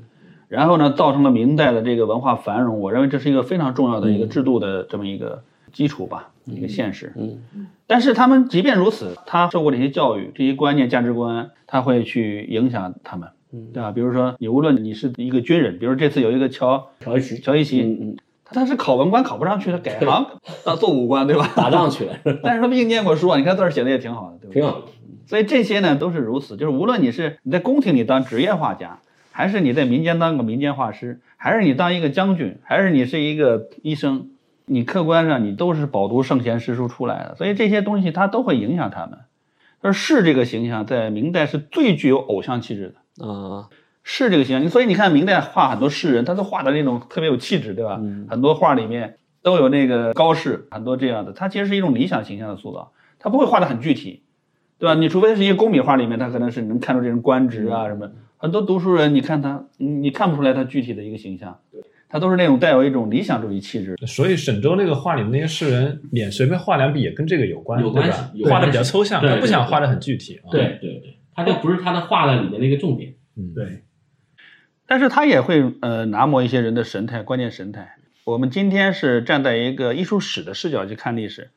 [0.48, 2.80] 然后呢，造成了明代的这个文化繁荣。
[2.80, 7.12] 我认为这是一个非常重要的一个制度的这么一个基础吧，一个现实。
[7.16, 7.38] 嗯，
[7.86, 13.28] 但是他们即便如此，他受过这些教育、这些观念、价值观，他会去影响他们，
[13.72, 13.90] 对吧？
[13.92, 20.26] 比如说，你无论你是一个军人，比如这次有一个乔乔一奇，乔一奇，嗯嗯，他他是考文官考不上去，他改行
[20.64, 21.50] 当做武官，对吧？
[21.56, 24.52] 打仗去了， 但是他毕竟念过书啊，你看字儿写的也挺好的，对吧？
[24.52, 24.82] 挺好。
[25.26, 29.00] 所以这些呢都是如此，就是无论你是你在宫廷里当职业画家。
[29.36, 34.28] 还是你在民间当个民间画师，还是你当一个将军，还是你是一个医生，
[34.64, 39.18] 你客观上你都是饱读圣贤诗书出来的，所以这些东西它都会影响他们。
[39.80, 43.68] 而士这个形象在明代是最具有偶像气质的啊，
[44.04, 48.00] 士这个形象，所以你看明代画很多士人，他都画的那种特别有气质，对吧？
[48.28, 54.22] 很多画里面都有那个高士，很多这样的，他其实是一种理想形象的塑造，他不会画的很具体，
[54.78, 54.94] 对吧？
[54.94, 58.12] 你除非是一些工笔画里面，他可能是能看出这种官职啊什么。
[58.44, 61.58] 很多读书人，你看他，你看不出来他具体的一个形象，
[62.10, 63.96] 他都是那种带有一种理想主义气质。
[64.06, 70.38] 所以沈周那个画里面那些诗人脸随便画两笔也跟这个有关，有关系，画的比较抽象，他不想画的很具体。
[70.50, 73.14] 对对对，他就不是他的画的里面那个重点。
[73.34, 73.82] 嗯，对。
[74.86, 77.96] 但是他也会呃拿摸一些人的神态，关键神态。
[78.26, 81.48] 我们今天是站在一个艺术史的视角去看历史，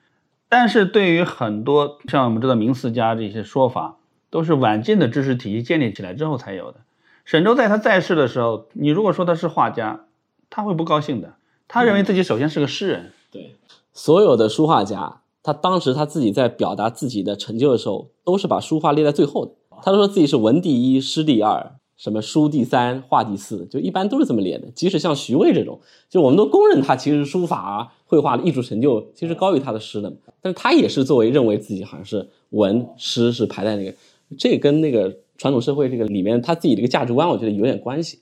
[0.47, 3.97] 但是对于很多像我们知道名四家这些说法。
[4.30, 6.80] 都是晚近的知识体系建立起来之后才有的。
[7.26, 10.06] 沈周在他在世的时候，你如果说他是画家，
[10.50, 11.36] 他会不高兴的。
[11.68, 13.12] 他认为自己首先是个诗人。
[13.30, 13.56] 对，
[13.92, 19.52] 所有的书画家，他当时他自己在表达自己的成就的时候，都是把书画列在最后的。
[19.82, 24.68] 他说自己是文第一，诗第二，什么书第三，画第四，就一般都是这么列的。
[24.74, 33.94] 即使像徐渭这种，就我们都公认他其实书法、绘画的艺术成就其实高于他的诗的，但是他也是作为认为自己好像是文诗是排在那个。
[34.38, 38.22] 这跟那个传统社会这个里面他自己的一个价值观，我觉得有点关系。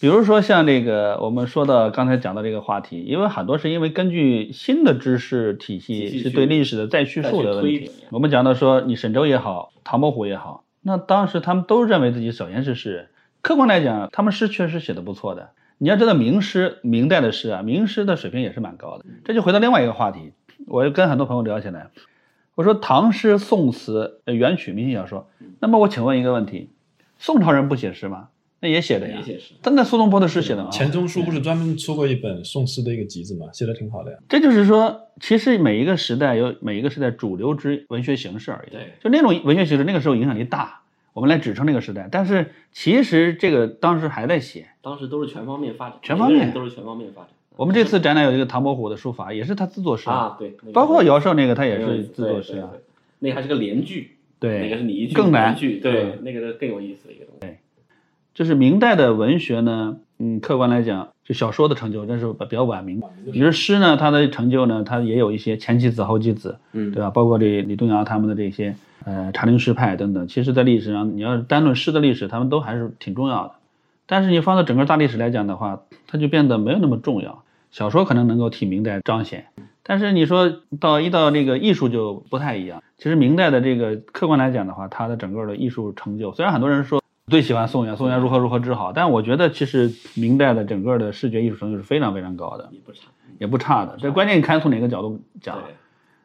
[0.00, 7.90] 比如说像这个我们说到刚才讲到这个话题，因为很多是因为根据新的知识体系是对历史的再叙述的问题。
[8.10, 13.08] 我们讲到说，你沈周也好，唐伯虎也好，那当时他们都认为自己首先是诗人。
[13.42, 15.50] 客观来讲，他们诗确实写的不错的。
[15.78, 19.04] 你要知道名诗，明代的诗啊，名诗的水平也是蛮高的。
[19.24, 20.32] 这就回到另外一个话题，
[20.66, 21.90] 我跟很多朋友聊起来。
[22.58, 25.28] 我说唐诗、宋词、元曲、明清小说，
[25.60, 26.70] 那么我请问一个问题：
[27.16, 28.30] 宋朝人不写诗吗？
[28.58, 29.18] 那也写的呀。
[29.18, 29.54] 也写诗。
[29.62, 30.70] 但那苏东坡的诗写的吗？
[30.72, 33.46] 钱钟书不是专门出过一本宋诗的一个集子吗？
[33.52, 34.18] 写的挺好的呀。
[34.28, 38.72] 这就是说，其实每一个时代有每一个时代主流之文学形式而已。
[38.72, 38.92] 对。
[39.00, 40.80] 就那种文学形式，那个时候影响力大，
[41.12, 42.08] 我们来指称那个时代。
[42.10, 44.66] 但是其实这个当时还在写。
[44.82, 46.00] 当时都是全方面发展。
[46.02, 47.30] 全方面都是全方面发展。
[47.58, 50.36] 我们这次展览有一个唐伯虎的书法，也是他自作诗啊。
[50.38, 50.54] 对。
[50.72, 52.70] 包括姚寿那个，他也是自作诗啊。
[53.18, 57.40] 那还是个连句，对，那个是你一句更难句，对，那个更有意思的一个东西。
[57.40, 57.58] 对，
[58.32, 63.02] 就是明代的文学呢，嗯，客观来讲，就小说的成就，但是比较晚明。
[63.32, 67.10] 比如诗呢，它的成就呢，它也有一些前几子后几子，嗯，对吧？
[67.10, 70.28] 包括这李东阳他们的这些，呃，茶陵诗派等等。
[70.28, 73.54] 其实，在历史上，你要是单论诗的历史，他们都还是挺重要的。
[74.06, 77.42] 但是你放到整个大历史来讲的话，它就变得没有那么重要。
[77.70, 79.46] 小说可能能够替明代彰显。
[79.82, 82.82] 但是你说到一到那个艺术就不太一样。
[82.98, 93.00] 其实明代的这个客观来讲的话，它的整个的艺术成就，虽然很多人说最喜欢宋元，宋元如何如何之好，但我觉得其实明代的整个的视觉艺术成就是非常非常高的，也不差，
[93.38, 93.96] 也不差的。
[93.98, 95.56] 这关键你看从哪个角度讲。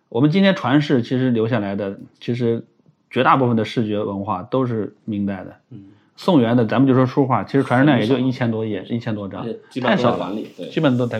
[0.10, 2.67] 我们今天传世其实留下来的，其实
[3.10, 5.56] 绝大部分的视觉文化都是明代的。
[5.71, 9.43] 嗯，宋元的咱们就说书画，其实传世量也就一千多页，一千多张，
[9.82, 10.36] 太少了，
[10.69, 11.19] 基本都在。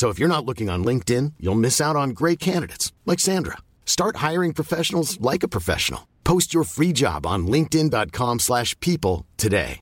[0.00, 3.58] So if you're not looking on LinkedIn, you'll miss out on great candidates like Sandra.
[3.84, 6.08] Start hiring professionals like a professional.
[6.24, 9.80] Post your free job on linkedin.com/people today.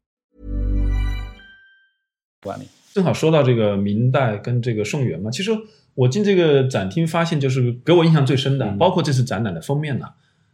[2.43, 2.65] 管理。
[2.93, 5.53] 正好说到这个明代跟这个宋元嘛，其实
[5.95, 10.07] 我进这个展厅发现，就是给我印象最深的，包括这次展览的封面呢，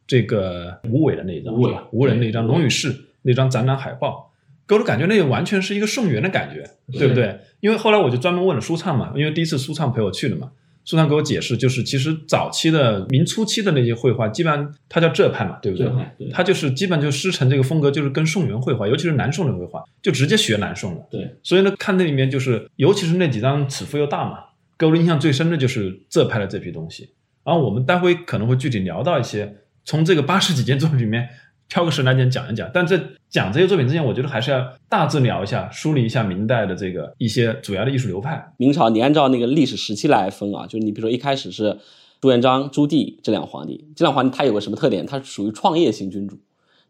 [0.06, 2.92] 这个吴伟的那一张，吴伟是吧吴人那张《龙与士》
[3.22, 4.33] 那张展览海报，
[4.66, 7.38] 给我的感觉那个完全是一个宋元的感觉，对不对？
[7.60, 10.50] 因为后来我就专门问了舒畅嘛，因为第一次舒畅陪我去的嘛。
[10.84, 16.28] 舒畅给我解释，就是其实早期的明初期的那些绘画，基本上它叫浙派嘛，对不对浙派对？
[16.28, 21.00] 它就是基本就师承这个风格，就是跟宋元绘画，尤其是南宋的绘画，就直接学南宋了。
[21.10, 24.40] 对，所以呢，看那里面就是，尤其是那几张尺幅又大嘛，
[24.76, 27.08] 给我的印象最深的就是浙派的这批东西。
[27.44, 29.56] 然后我们待会可能会具体聊到一些，
[29.86, 31.26] 从这个八十几件作品里面
[31.74, 32.70] 挑个时间来讲一讲。
[32.72, 38.52] 但在讲这些作品之前，我觉得还是要大致聊一下，梳理一下明代的这个一些主要的艺术流派。
[38.58, 41.76] 明朝你按照那个历史时期来分啊，就是你比如说一开始是
[42.20, 45.04] 朱元璋、朱棣这两皇帝，这两皇帝他有个什么特点？
[45.04, 46.38] 他属于创业型君主，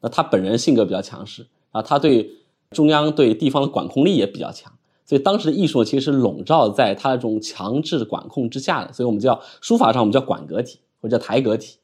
[0.02, 2.30] 那他本人性格比较强势，啊，他对
[2.72, 4.70] 中央对地方的管控力也比较强，
[5.06, 11.78] 所以当时的艺术其实是笼罩在他这种强制管控之下的，所以我们叫书法上我们叫馆阁体或者叫台阁体。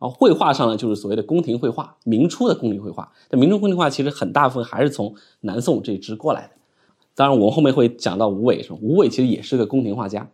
[0.00, 3.12] 啊，绘画上呢，就是所谓的宫廷绘画，明初的宫廷绘画。
[3.28, 6.54] 但明初宫廷画其实很大部分还是从南宋这一支过来的。
[7.14, 8.78] 当然，我们后面会讲到吴伟，是吧？
[8.80, 10.30] 吴伟其实也是个宫廷画家，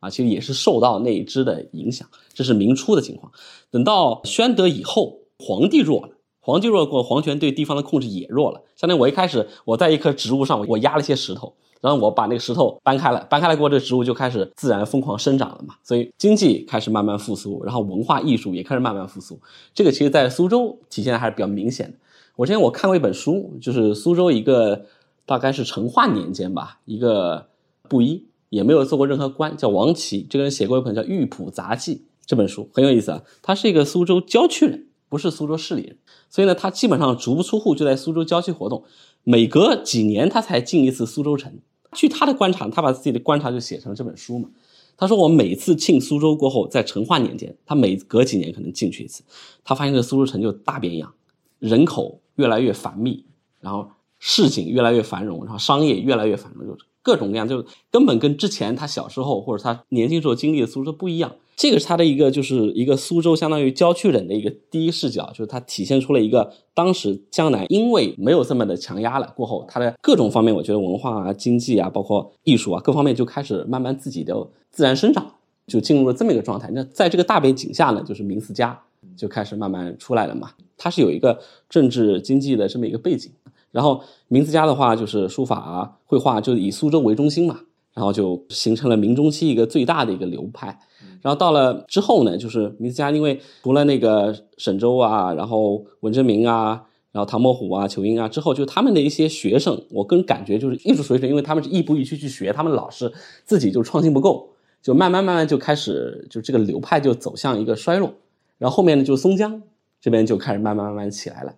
[0.00, 2.08] 啊，其实也是受到那一支的影响。
[2.32, 3.32] 这是明初的情况。
[3.70, 8.60] 等到宣德以后，皇帝弱了，皇帝弱过，皇权对地方的控制也弱了。
[8.76, 15.76] 相当于我一开始我在一棵植物上，我压了些石头，然后我把那个石头搬开了，搬开了过后，这植物就开始自然疯狂生长了嘛。
[15.82, 19.40] 所以经济开始慢慢复苏，然后文化艺术也开始慢慢复苏。
[19.72, 21.96] 这个其实在苏州体现的还是比较明显的。
[22.36, 24.84] 我之前我看过一本书，就是苏州一个
[25.24, 27.46] 大概是成化年间吧，一个
[27.88, 30.26] 布衣，也没有做过任何官，叫王琦。
[30.28, 31.94] 这个人写过一本叫《玉谱杂记》
[32.26, 33.22] 这本书，很有意思啊。
[33.40, 35.96] 他是一个苏州郊区人，不是苏州市里人，
[36.28, 38.82] 所以呢，他基本上足不出户，就在苏州郊区活动。
[39.22, 41.60] 每隔几年他才进一次苏州城。
[41.92, 44.48] 据他的观察，他把自己的观察就写成了这本书嘛。
[44.96, 49.22] 他说：“我每次进苏州过后，在成化年间，他每隔几年可能进去一次，
[49.62, 51.14] 他发现这苏州城就大变样，
[51.60, 53.24] 人口越来越繁密，
[53.60, 53.88] 然后
[54.18, 61.36] 市井越来越繁荣，然后商业越来越繁荣，就各种各样，就根本跟之前他小时候或者他年轻时候经历的苏州不一样。
[61.56, 74.34] 这个是他的一个，就是一个苏州相当于郊区人的一个第一视角，就是他体现出了一个当时江南因为没有这么的强压了过后，他的各种方面，我觉得文化啊、经济啊，包括艺术啊，各方面就开始慢慢自己的
[74.70, 75.34] 自然生长，
[75.66, 76.70] 就进入了这么一个状态。
[76.72, 78.80] 那在这个大背景下呢，就是明四家
[79.16, 80.50] 就开始慢慢出来了嘛。
[80.76, 81.38] 它是有一个
[81.68, 83.30] 政治经济的这么一个背景。
[83.70, 87.60] 然后明四家的话，就是书法啊、绘画，就是以苏州为中心嘛，
[87.94, 90.78] 然后就形成了明中期一个最大的一个流派。
[91.22, 103.10] 然后到了之后呢，就是明思家，因为除了那个沈周啊，然后文征明啊，然后唐伯虎啊、仇英啊，之后就他们的一些学生，我个人感觉就是艺术水准，因为他们是亦步亦趋去学，他们老师
[103.44, 104.50] 自己就创新不够，
[104.82, 108.12] 就慢慢慢慢就开始就这个流派就走向一个衰落。
[108.58, 109.62] 然后后面呢，就松江
[110.00, 111.54] 这边就开始慢慢慢慢起来了，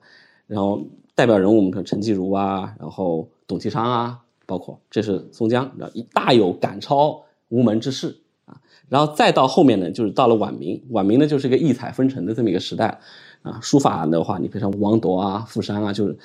[0.47, 0.81] 然后
[1.17, 8.57] 代表人物我们看陈继儒啊，然后董其昌啊，包括这是松江，然后大有赶超吴门之势啊。
[8.89, 12.99] 然后再到后面呢，就是到了晚明，晚明呢就是一个异彩纷呈的这么一个时代，
[13.43, 16.17] 啊，书法的话，你比如像王铎啊、傅山啊，就是，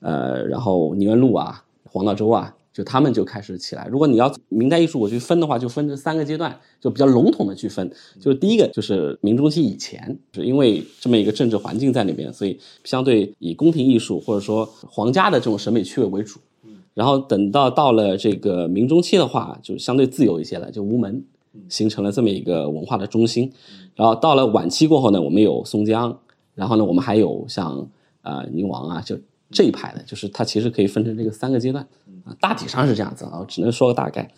[0.00, 3.86] 呃，然后倪元禄啊、黄道周啊，就他们就开始起来。
[3.88, 7.88] 如果你要明代艺术我去分的话，就分这三个阶段，就比较笼统的去分。
[8.20, 16.40] 就是第一个就是明中期以前，是因为这么一个政治环境在那边，所以相对以宫廷艺术或者说皇家的这种审美趣味为主。
[16.98, 21.24] 然后等到到了这个明中期的话，就相对自由一些了，就无门。
[21.68, 23.50] 形成了这么一个文化的中心，
[23.96, 26.16] 然后到了晚期过后呢，我们有松江，
[26.54, 27.88] 然后呢，我们还有像
[28.22, 29.18] 呃宁王啊，就
[29.50, 31.84] 这一派的，就是它其实可以分成这个三个阶段
[32.24, 34.30] 啊，大体上是这样子啊，只能说个大概。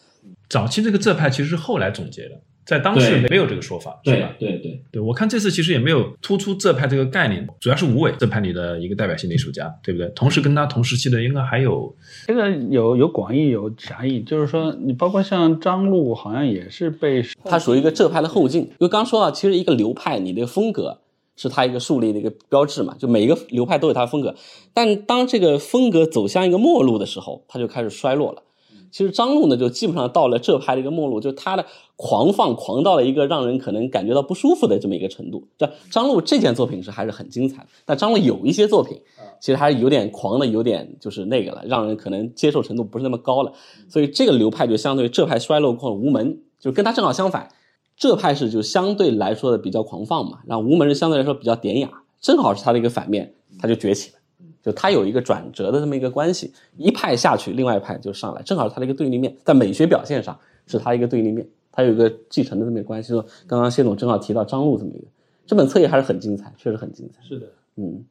[0.48, 2.40] 早期这个浙派其实是后来总结的，
[2.70, 4.32] 在当时没有这个说法，是吧？
[4.38, 10.06] 对对，对我看这次其实也没有突出浙派这个概念，主要是吴伟浙派里的一个代表性的艺术家，对不对？
[10.10, 11.92] 同时跟他同时期的应该还有
[12.28, 18.62] 这个有有广义有狭义，就是说你包括像张璐，好像也是被他属于一个浙派的后进。
[18.62, 21.00] 因为刚说到，其实一个流派你的风格
[21.34, 24.36] 是它一个树立的一个标志嘛，就每一个流派都有它的风格，
[24.72, 28.44] 但当这个风格走向一个末路的时候，它就开始衰落了。
[28.92, 31.64] 其实张璐呢，就基本上到了浙派的一个末路，就是他的
[32.02, 35.46] 狂放狂到了一个让人可能感觉到不舒服的这么一个程度。
[35.58, 38.98] 这张璐这件作品是还是很精彩的，但张璐有一些作品，
[39.38, 43.52] 其实还是有点狂的，有点就是那个了，让人可能接受程度不是那么高了。
[43.86, 47.50] 所以这个流派就相对这派衰落过后，吴门就跟他正好相反，
[47.98, 54.16] 这派是就相对来说的比较狂放嘛，然后无门是相对来说比较典雅，正好是他的一个反面，他就崛起了。
[54.62, 63.08] 就它有一个转折的这么一个关系，一派下去，另外一派就上来，正好是它的一个对立面，在美学表现上是它一个对立面，它有一个继承的这么一个关系。
[63.12, 65.06] 说刚刚谢总正好提到张璐这么一个，
[65.46, 67.22] 这本册也还是很精彩，确实很精彩。
[67.26, 67.46] 是的，
[67.76, 68.04] 嗯，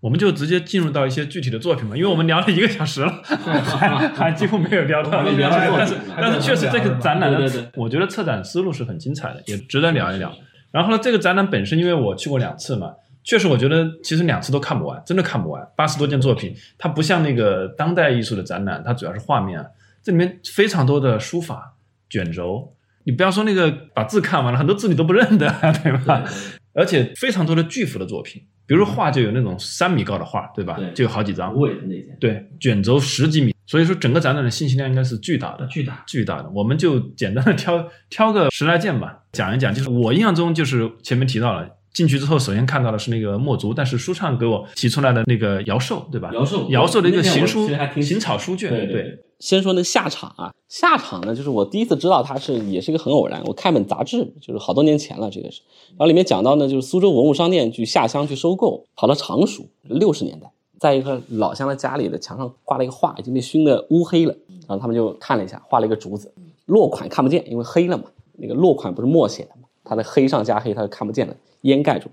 [0.00, 5.24] 我们就直接进入到一些具体的作品吧，因为我们聊了一个小时了， 还还几乎没有聊到。
[5.24, 10.32] 但是但是确实这个展览的对对对，我觉得策展思路是很精彩的，也值得聊一聊。
[10.70, 12.94] 然后呢，这个展览本身，因为我去过两次嘛，
[13.24, 15.66] 确实我觉得其实两次都看不完，真的看不完。
[15.74, 19.64] 八十多件作品，它不像那个当代艺术的展览，它主要是画面，
[20.02, 21.75] 这里面非常多的书法
[22.08, 22.74] 卷轴。
[23.04, 25.48] 你不要说那个把字看完了，很多字你都不认得，
[25.82, 26.24] 对吧？
[26.72, 30.74] 而且非常多的巨幅的作品，比如画就有那种三米高的画，对吧？
[30.74, 31.54] 对就有好几张。
[31.56, 36.50] 那件，对，卷轴十几米，所以说整个展览的信息量应该是巨大的，巨大巨大的。
[36.50, 39.72] 我们就简单的挑挑个十来件吧，讲一讲。
[39.72, 41.68] 就是我印象中，就是前面提到了。
[41.96, 46.30] 进去之后，首先看到的是那个墨竹，但是舒畅给我提出来的那个姚寿，对吧？
[46.34, 47.66] 姚寿姚寿的一个行书
[48.02, 49.18] 行草书卷，对对。
[49.38, 53.42] 先说那下场啊，下场呢，就是我第一次知道它是也是一个很偶然。
[53.46, 55.62] 我看本杂志，就是好多年前了，这个是。
[55.90, 64.34] 然后里面讲到呢，就是苏州文物商店去下乡去收购，跑到常熟，六十年代，在一个老乡的家里的墙上挂了一个画，已经被熏得乌黑了。
[64.68, 66.30] 然后他们就看了一下，画了一个竹子，
[66.66, 68.04] 落款看不见，因为黑了嘛。
[68.38, 72.10] 那个落款不是墨写的嘛，它的黑上加黑，它就看不见了，烟盖住。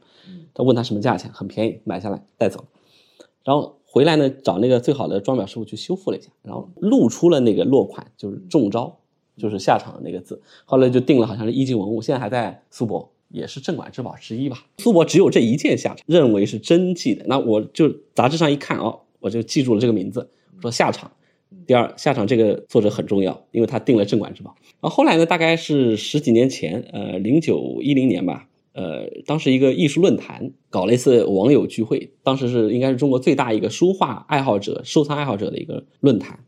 [0.54, 2.66] 他问他什么价钱，很便宜，买下来带走。
[3.44, 9.00] 然后回来呢，找那个最好的装裱师傅去修复了一下，然后露出了那个落款，就是中招，
[9.38, 10.42] 就是下场的那个字。
[10.66, 14.66] 后来就定了，好像是一级文物，现在还在苏博，也是镇馆之宝之一吧。
[14.78, 17.26] 苏博只有这一件下场，认为是真迹的。
[17.28, 21.12] 那我就杂志上一看哦，我就记住了这个名字，我说下场。
[21.68, 24.56] 第二，下场这个作者很重要，因为他定了镇馆之宝。
[24.82, 36.40] 然后后来呢，大概是十几年前，呃，零九一零年吧，呃，当时一个艺术论坛搞了一次网友聚会，当时是应该是中国最大一个书画爱好者、收藏爱好者的一个论坛。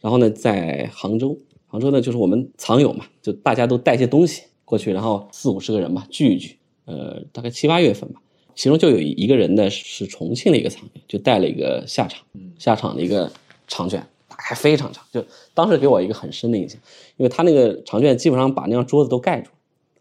[0.00, 8.20] 然后呢，在杭州，杭州呢就是我们藏友嘛，就大家都带些东西过去，然后四五十个人吧聚一聚，呃，大概七八月份吧，
[8.54, 12.22] 其中就有一个人呢是重庆的一个藏友，就带了一个下场，
[12.58, 13.32] 下场的一个
[13.68, 16.78] 长卷，打开非常长，就当时给我一个很深的印象，
[17.16, 19.56] 因为他那个长卷基本上把那张桌子都盖住了，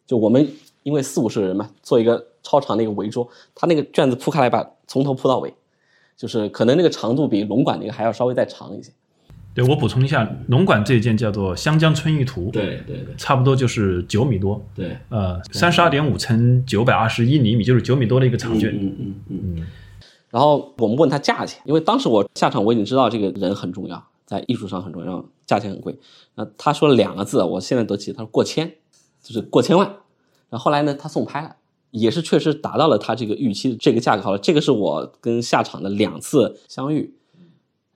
[0.07, 0.51] 就我们
[0.83, 5.53] 因为四五十个人嘛，做一个超长的一个围桌，他那个卷子铺开来把从头铺到尾，
[6.17, 8.91] 就是可能那个长度比龙馆那个还要稍微再长一些。
[9.53, 18.73] 对我补充一下，龙馆这一件叫做《湘江春意图》，，对对对差不多就是九米多，对，呃，三十二点五乘九百二十一厘米，就是九米多的一个长卷。
[18.73, 19.67] 嗯嗯嗯嗯。
[20.29, 25.93] 然后我们问他价钱，因为当时我下场我已经知道这个人很重要，在艺术上很重要，价钱很贵。
[26.35, 28.71] 那他说了两个字，我现在都记得，他说过千，
[29.21, 29.97] 就是过千万。
[30.51, 31.55] 然后后来呢，他送拍了，
[31.89, 34.21] 也是确实达到了他这个预期这个价格。
[34.21, 37.15] 好了，这个是我跟下场的两次相遇。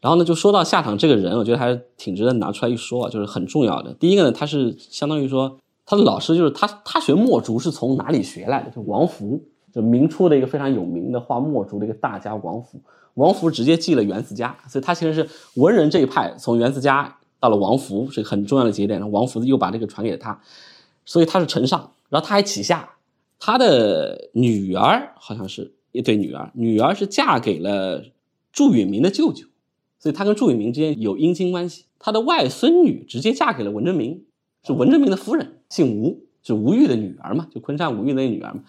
[0.02, 3.94] 然后呢，就说到下场这个人，我觉得还是挺值得拿出来一说啊，就是很重要的。
[3.96, 8.72] 第一个呢，他是相当于说他的老师就是他，他学墨竹是从哪里学来的？
[8.72, 9.44] 就王福，
[9.74, 12.80] 就明初的一个非常有名的画墨竹的一个大家王福。
[13.16, 20.40] 王福直接继了袁思嘉，所以他其实是文人这一派从袁思嘉到了王福是很重要的节点，然后王福又把这个传给了他，
[21.06, 22.92] 所以他是承上，然后他还启下，
[23.38, 28.06] 他的女儿好像是一对女儿，女儿是嫁给了
[28.54, 29.46] 祝允明的舅舅。
[30.00, 31.84] 所以他跟祝允明之间有姻亲关系。
[32.00, 34.24] 他的外孙女直接嫁给了文征明，
[34.64, 38.64] 是文征明的夫人，姓吴，是吴玉的女儿嘛，就昆山吴玉的那女儿嘛。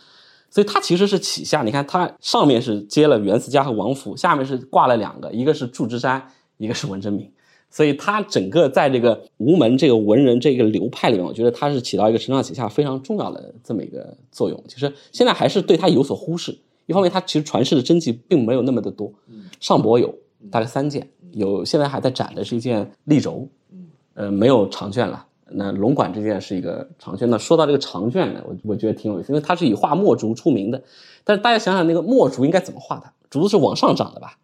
[0.50, 7.30] 所以他其实是起下，你看他上面是接了袁思佳和王府，下面是挂了两个，一个是祝枝山，一个是文征明。
[7.70, 14.64] 所以他整个在这个吴门这个文人这个流派里面，我觉得他是起到一个承上启下非常重要的这么一个作用。
[14.66, 19.12] 其实现在还是对他有所忽视，一方面他其实传世的真迹并没有那么的多，
[19.60, 20.14] 上博有
[20.50, 21.08] 大概三件。
[21.32, 23.46] 有现在还在展的是一件立轴，
[24.14, 25.26] 呃，没有长卷了。
[25.50, 27.28] 那龙馆这件是一个长卷。
[27.28, 30.82] 那说到这个长卷呢，我我觉得挺有意思，因为他是以画墨竹出名的。
[31.24, 33.12] 但是大家想想，那个墨竹应该怎么画它？
[33.28, 34.38] 竹子是往上长的吧？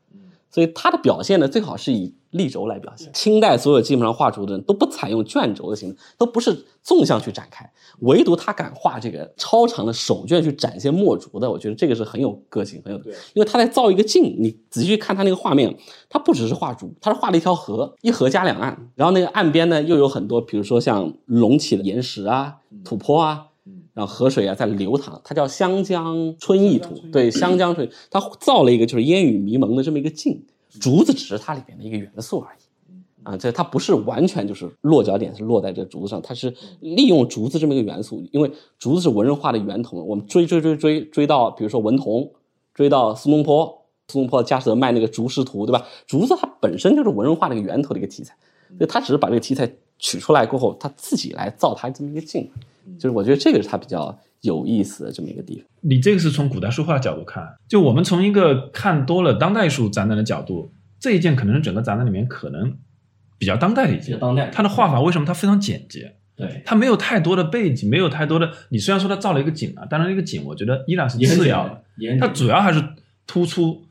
[0.51, 3.09] 所以它的表现呢，最好是以立轴来表现。
[3.15, 12.99] 清代所有基本上画竹的人都不采用卷轴的形式，都不是纵向去展开，唯独他敢画这个超长的手卷去展现墨竹的，我觉得这个是很有个性，很有
[13.35, 14.37] 因为他在造一个镜。
[14.39, 15.75] 你仔细去看他那个画面，
[16.11, 23.47] 他不只是画竹，他是画了一条河，一河加两岸，然后那个岸边呢又有很多，比如说像隆起的岩石啊、土坡啊。
[23.95, 30.43] 然后河水啊在流淌，它叫湘江春意图，对，湘江春，它造了一个就是烟雨迷蒙的这么一个境，
[30.81, 42.33] 竹子只是它里边的一个元素而已，啊，这它不是完全就是落脚点是落在这竹子上，它是利用竹子这么一个元素，因为竹子是文人画的源头，我们追追追追追到比如说文同，
[42.75, 43.67] 追到苏东坡，
[44.09, 45.87] 苏东坡、佳士得卖那个竹石图，对吧？
[46.07, 48.35] 竹子它本身就是文人画的一个源头的一个题材，
[48.79, 52.51] 所以他只是把这个题材取出来过后，他自己来造他这么一个境，
[52.99, 55.67] 就是我觉得这个是他比较有意思的这么一个地方。
[55.81, 62.77] 你这个是从古代书画角度看，就我们从一个看多了当代艺术展览的角度，这一件可能是整个展览里面可能
[63.39, 64.19] 比较当代的一件。
[64.21, 66.17] 当代它的画法为什么它非常简洁？
[66.35, 68.51] 对，它没有太多的背景，没有太多的。
[68.71, 71.83] 你虽然说它造了一个景啊，但是那个景我觉得依然是次要的，
[72.19, 72.83] 它主要还是
[73.27, 73.83] 突出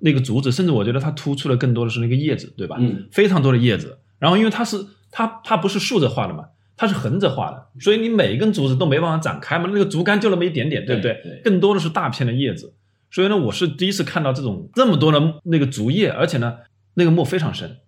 [0.00, 2.76] 那个竹子，甚至我觉得它突出的更多的是那个叶子，对吧？
[2.78, 3.98] 嗯，非常多的叶子。
[4.18, 6.44] 然后因为它是它它不是竖着画的嘛，
[6.78, 11.12] 它是横着画的，所以你每一根竹子都没办法展开嘛，那个竹竿就那么一点点，对不对？
[11.22, 12.72] 对对更多的是大片的叶子。
[13.10, 16.58] 所以呢，我是第一次看到这种这么多的那个竹叶，而且呢，
[16.94, 17.78] 那个墨非常深。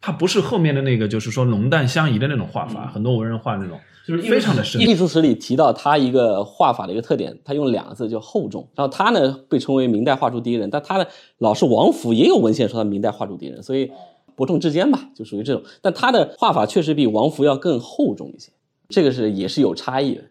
[0.00, 3.78] 它不是后面的那个，就是说浓淡相宜的那种画法，很多文人画那种，
[4.08, 4.80] 就是非常的深。
[4.80, 8.66] 艺术史里提到他一个画法的一个特点，他用两个字叫厚重。
[8.74, 13.92] 然后他呢被称为明代画竹第一人，但他的老师王府也有文献说他明代画竹第一人，所以
[14.40, 15.62] 伯仲之间吧，就属于这种。
[15.82, 18.50] 但他的画法确实比王弗要更厚重一些，
[18.88, 20.22] 这个是也是有差异的，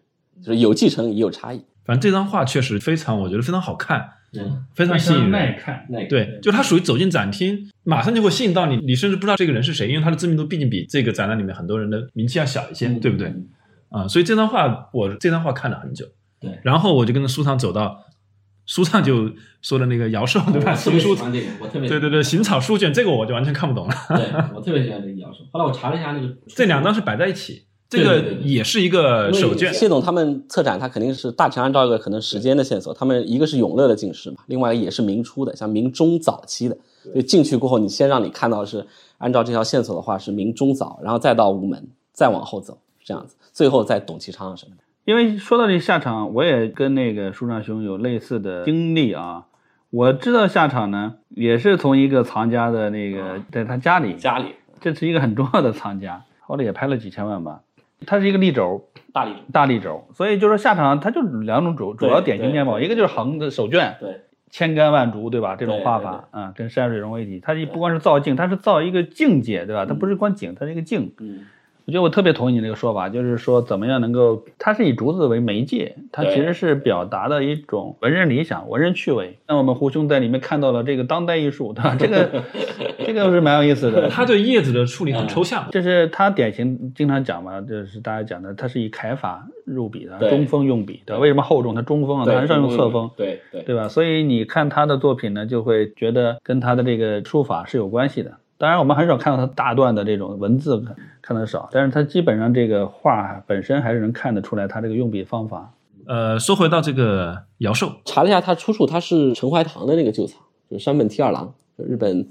[0.42, 1.60] 就是有继承也有差异。
[1.84, 5.30] 反正这张画确实非常，我觉得非常好看，嗯，非常吸引人。
[5.30, 5.86] 耐看。
[5.90, 13.32] 耐看对，就它属于走进展厅，马上就会吸引到你，你甚至不知道这个人是谁，因为他的知名度毕竟比这个展览里面很多人的名气要小一些，对不对？
[13.90, 16.06] 啊、所以这张画我这张画看了很久，
[16.40, 18.04] 对然后我就跟着书上走到，
[18.70, 19.28] 书上就
[19.60, 20.72] 说的那个姚寿，对吧？
[20.72, 23.94] 行书喜欢这个，我特别对对对，行草书卷这个我就完全看不懂了。
[24.10, 25.38] 对我特别喜欢这个姚寿。
[25.50, 36.78] 后来我查了一下那个 这两张是摆在一起，这个也是一个手卷，谢总他们策展，他肯定是大致按照一个可能时间的线索，他们一个是永乐的进士嘛，另外一个也是明初的，像明中早期的。
[37.02, 38.86] 所以进去过后，你先让你看到是
[39.18, 44.84] 按照这条线索的话是明中早，然后再到午门，再往后走这样子，最后再董其昌什么的。
[45.04, 49.46] 因为说到这下场，我也跟那个舒尚兄有类似的经历啊。
[49.90, 57.62] 我知道下场呢，也是从一个藏家的那个，在他家里，家里这是一个很重要的藏家，后来也拍了几千万吧。
[58.06, 65.56] 它是一个立轴，大力大立轴，所以就是下场它就两种主主要典型面貌，一个就是横的手卷，对千竿万竹，对吧？
[65.56, 67.40] 这种画法，啊，跟山水融为一体。
[67.40, 69.84] 它不光是造境，它是造一个境界，对吧？
[69.86, 71.12] 它不是光景，它是一个境。
[71.20, 71.40] 嗯，
[71.90, 79.36] 我觉得我特别同意你这个说法，就是说怎么样能够，它是以竹子为媒介，它其实是表达的一种文人理想、文人趣味。
[79.48, 81.96] 那我们胡兄在里面看到了这个当代艺术，对吧？
[81.98, 82.44] 这个
[83.04, 84.08] 这个是蛮有意思的。
[84.08, 85.66] 他对叶子的处理很抽象。
[85.72, 91.20] 这是他典型经常讲嘛，就是大家讲的，他是以楷法入笔的，中锋用笔，对吧？
[91.20, 91.74] 为什么厚重？
[91.74, 93.88] 他中锋啊，他很少用侧锋，对对对吧？
[93.88, 98.30] 所以你看他的作品呢，就会觉得跟他的这个书法是有关系的。
[98.60, 100.84] 当然，我们很少看到他大段的这种文字，
[101.22, 105.72] 看得少，但是他基本上这个画本身还是能看得出来他这个用笔方法。
[106.06, 110.38] 呃，说回到这个姚寿，查了一下，他出处他是陈怀堂的那个旧藏，
[110.70, 112.28] 就是山本提二郎，就日本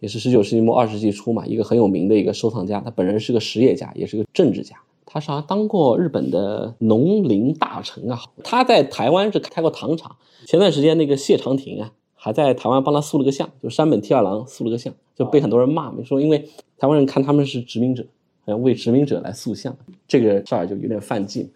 [0.00, 2.80] 也是十九世纪末二十世纪初嘛，一个很有名的一个收藏家。
[2.80, 4.74] 他本人是个实业家，也是个政治家。
[5.04, 8.18] 他是好像当过日本的农林大臣啊。
[8.42, 10.16] 他在台湾是开过糖厂。
[10.46, 16.38] 前段时间那个谢长廷啊，还在台湾帮他塑了个像，就山本提二郎塑了个像，就被很多人骂，说因为
[16.78, 18.04] 台湾人看他们是殖民者，
[18.44, 21.50] 好像为殖民者来塑像，这个事儿就有点犯忌。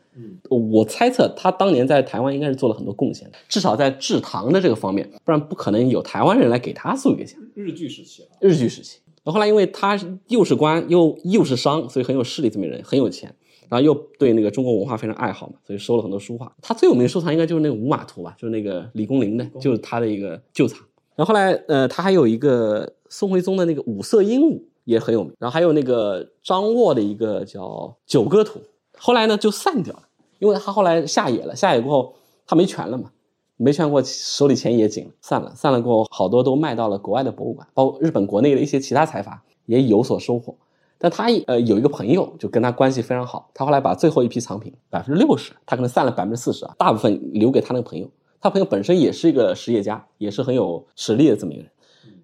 [0.48, 7.40] 我猜测他当年在台湾应该是做了很多贡献的，至少在制糖的这个方面，不然不可能有台湾人来给他塑一个像。
[7.54, 9.98] 日据时期，日据时期，然后后来因为他
[10.28, 13.32] 又是官又又是商，所以很有势力，这么一个人很有钱，
[13.68, 16.54] 然后又对那个中国文化非常爱好嘛，所以收了很多书画。
[16.60, 20.80] 他最有名的收藏应该就是那个五马图吧，就是那个李公麟的，就是他的一个旧藏。
[21.20, 28.58] 然后后来呃，他还有一个宋徽宗的那个五色鹦鹉也很有名，然后还有那个张沃的一个叫九歌图，
[28.96, 30.04] 后来呢就散掉了，
[30.38, 32.14] 因为他后来下野了，下野过后
[32.46, 33.10] 他没权了嘛。
[33.58, 35.52] 没权过，手里钱也紧了，散了。
[35.54, 40.56] 散了过后，好多都卖到了国外的博物馆，包括日本国内的一些其他财阀也有所收获。
[40.96, 48.10] 但他呃有一个朋友就跟他关系非常好，他后来把最后一批藏品百分之六十，他可能散了百分之四十啊，大部分留给他那个朋友。
[48.40, 51.70] 他朋友本身也是一个实业家，也是很有实力的这么一个人。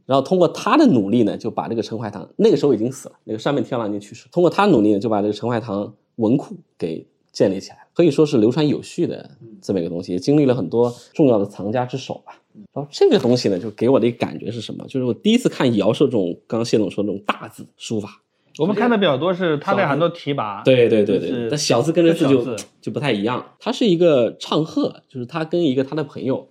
[0.07, 4.29] 然后通过他的努力呢，就把这个陈怀堂那个时候已经死了，那个上面天郎已经去世。
[4.31, 9.29] 通过他努力呢，就把这个陈怀堂文库给建立起来了，可以说是流传有序的
[9.61, 12.41] 这么一个东西，也经历了很多重要的藏家之手吧。
[12.73, 14.87] 然后这个东西呢，就给我的一个感觉是什么？
[14.87, 18.23] 就是我第一次看姚寿这种，刚刚谢总说的这种大字书法，
[18.59, 23.45] 我们看的比较多是他在很多提拔，对对对对，是但小字跟着字就就不太一样。
[23.59, 26.49] 他是一个唱和，就是他跟一个他的朋友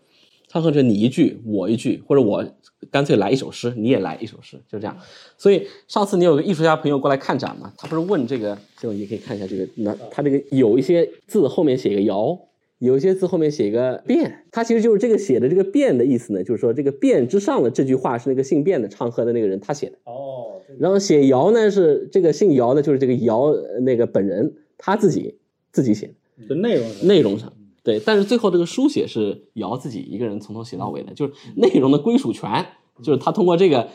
[0.47, 2.45] 唱和，着你一句我一句，或者我
[2.91, 4.95] 干脆来一首诗，你也来一首诗，就这样。
[5.37, 12.37] 所以上次你有个艺术家朋友过来看展嘛，他不是问这个，这种也可以看一下这个，那他这个有一些字后面写一个尧，
[12.79, 19.97] 有些字后面写一个变，它其实就是这个写的这个变的意思呢，就是说这个变之上的这句话是那个姓卞的唱和的那个人他写的。
[20.03, 25.37] 哦，然后写尧呢是这个姓尧的，就是这个尧呃那个本人他自己
[25.71, 26.13] 自己写的。
[26.49, 32.65] 就内容内容上，对，但是最后这个书写是尧自己一个人从头写到尾的，就是内容的归属权，
[33.01, 33.87] 就是他通过这个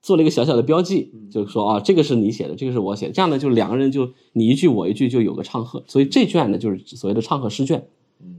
[0.00, 7.88] 做了一个小小的标记，就是说啊，这个是你写的，这个是我写的，这样呢，就两个人就你一句我一句就有个唱和，所以这卷呢就是所谓的唱和诗卷，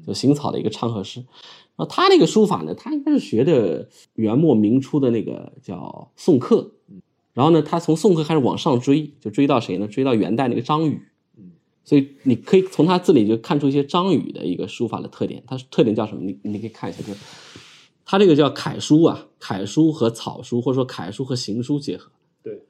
[0.05, 1.19] 就行草的一个唱和诗。
[1.75, 6.71] 然后他那个书法呢，他应该是学的元末明初的那个叫宋刻，
[7.33, 9.87] 然后呢，他从宋克开始往上追，就追到谁呢？
[9.87, 11.01] 追到元代那个张禹。
[11.85, 16.21] 所以你可以从他字里就看出一些张禹的一个书法的特点，他特点叫什么？
[16.21, 17.19] 你你可以看一下，就是
[18.05, 22.11] 他这个叫楷书啊，楷书和草书或者说楷书和行书结合。
[22.43, 22.61] 对，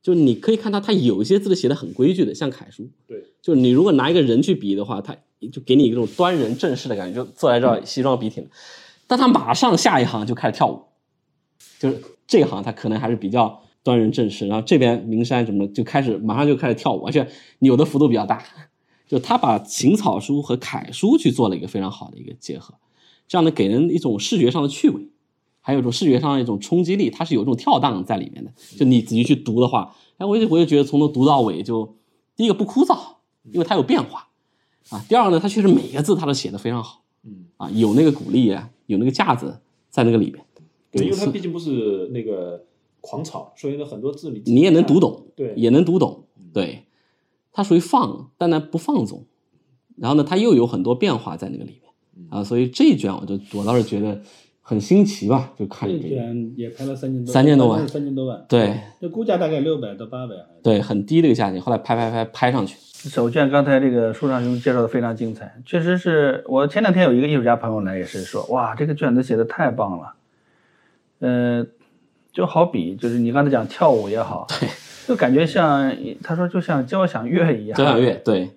[0.00, 2.88] 就你可以看到他有一些字写的很规矩的，像楷书。
[3.08, 5.16] 对，就是你如果拿一个人去比的话，他
[5.46, 8.48] 就给你一种端人正式的感觉，就坐在这儿西装笔挺。
[9.06, 10.82] 但他马上下一行就开始跳舞，
[11.78, 17.26] 就是这一行他可能还是比较端人正式，然后这边名山什么的就开始马上就开始跳舞，而且
[17.60, 18.42] 扭的幅度比较大。
[19.06, 22.74] 就他把行草书和楷书去做了一个非常好的一个结合，
[23.26, 25.08] 这样呢给人一种视觉上的趣味，
[25.62, 28.52] 还有一种视觉上的一种冲击力，它是有一种跳荡在里面的。
[28.76, 31.96] 就你仔细去读的话，哎，我就我就觉得从头读到尾，就
[32.36, 32.98] 第一个不枯燥，
[33.50, 34.27] 因为它有变化
[34.90, 35.04] 啊。
[35.08, 39.58] 第二个呢，他确实每个字他都写的非常好，嗯啊，有那个鼓励啊，有那个架子
[39.90, 40.44] 在那个里边，
[40.90, 42.64] 对，因为他毕竟不是那个
[43.00, 46.84] 狂草，所以呢很多字你你也能读懂，对也能读懂，对，
[47.52, 49.24] 它属于放，但呢不放纵，
[49.96, 54.22] 然后呢它又有很多变化在那个里面啊，所以这一卷我就我倒是觉得
[54.68, 57.88] 很新奇吧，就看这这个，卷也拍了三千多，三千多万。
[57.88, 58.78] 三千多万，对。
[59.00, 60.34] 这估价大概六百到八百。
[60.62, 62.76] 对，很低的一个价钱，后来拍拍拍拍上去，
[63.08, 70.12] 手卷刚才这个书上兄介绍的非常精彩，确实是我前两天有一个艺术家朋友来也是说，哇，这个卷子写的太棒了，
[71.20, 71.66] 呃，
[72.30, 74.68] 就好比就是你刚才讲跳舞也好，对。
[75.08, 78.50] 就感觉像他说就像交响乐一样，交响乐，对，那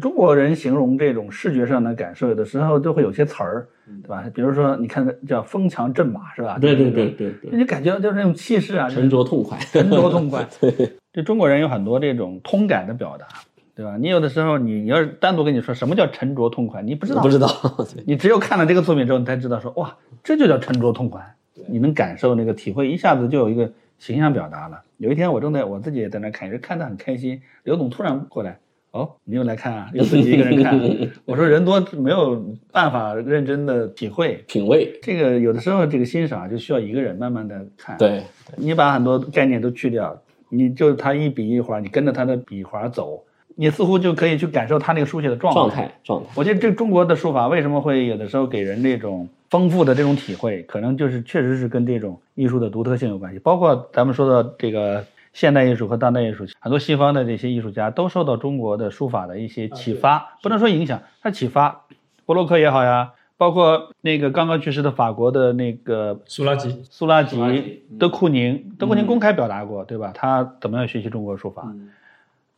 [0.00, 3.66] 中国人形容这种视觉上的感受，有的时候都会有些词儿，
[4.02, 4.24] 对吧？
[4.34, 6.58] 比如说你看叫风强阵马是吧？
[6.58, 10.46] 对对对对对，你感觉就是那种气势啊，沉着痛快，沉着痛快。
[10.60, 13.26] 对这中国人有很多这种通感的表达，
[13.74, 13.96] 对吧？
[13.96, 17.48] 你有的时候你你要是单独跟你说什么叫沉着痛快，你不知道，不知道，
[18.06, 21.34] 你只有看了这个作品之后，你才知道说哇，这就叫沉着痛快。
[21.68, 24.82] 你能感受那个体会，一下子就有一个形象表达了。
[24.98, 27.42] 有一天我正在我自己也在那看，也是看得很开心。
[27.64, 28.58] 刘总突然过来，
[28.96, 29.90] 哦，你又来看啊？
[29.94, 30.80] 又自己一个人看。
[31.26, 32.42] 我说人多没有
[32.72, 34.42] 办法认真的体会。
[34.46, 38.22] 品味，这个有的时候这个欣赏就需要一个人慢慢的看。，对，
[38.56, 40.18] 你把很多概念都去掉，
[40.48, 43.22] 你就他一笔一划，你跟着他的笔划走，
[43.54, 53.38] 你似乎就可以去感受他那个书写的状状态状态，我觉得这中国的书法为什么会有的时候给人这种丰富的这种体会，可能就是确实是跟这种艺术的独特性有关系。
[53.38, 55.04] 包括咱们说的这个
[55.36, 61.84] 现代艺术和当代艺术，很多西方的这些艺术家都受到中国的书法的一些启发，不能说影响，他启发。
[62.24, 70.10] 波洛克也好呀，包括那个刚刚去世的法国的那个苏拉吉，苏拉吉拉吉、德库宁，德库宁公开表达过，对吧？
[70.14, 71.70] 他怎么样学习中国书法？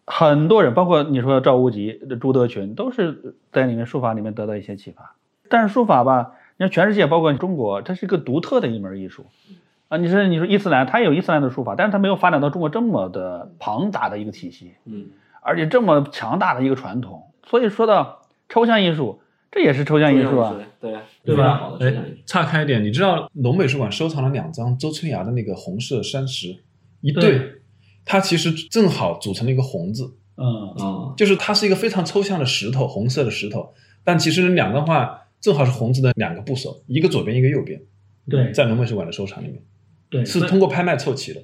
[0.06, 5.16] 很多人，包括你说赵无极、朱德群，都是在里面书法里面得到一些启发。
[5.48, 9.26] 但是书法吧，你看全世界，包括中国，它是一个独特的一门艺术
[9.88, 9.96] 啊。
[9.96, 15.06] 你说你说伊斯兰，它有伊斯兰的书法，但是它没有发展到中国这么的庞大的一个体系，嗯，
[15.42, 17.22] 而且这么强大的一个传统。
[17.46, 19.20] 所以说到抽象艺术，
[19.50, 20.54] 这也是抽象艺术啊。
[20.80, 21.72] 对啊，对吧？
[21.80, 21.92] 哎
[22.24, 26.56] 岔开一点，你知道龙美术馆收藏了两张周春芽的那个红色山石，
[27.00, 27.54] 一对，
[28.04, 33.74] 它其实正好组成了一个红字，嗯，嗯，就是它是一个非常抽象的石头，红色的石头，
[34.04, 37.80] 但其实两个画正好是红字的两个部首，一个左边，一个右边，
[38.30, 39.60] 对在龙美术馆的收藏里面
[40.10, 41.40] 对是通过拍卖凑齐的。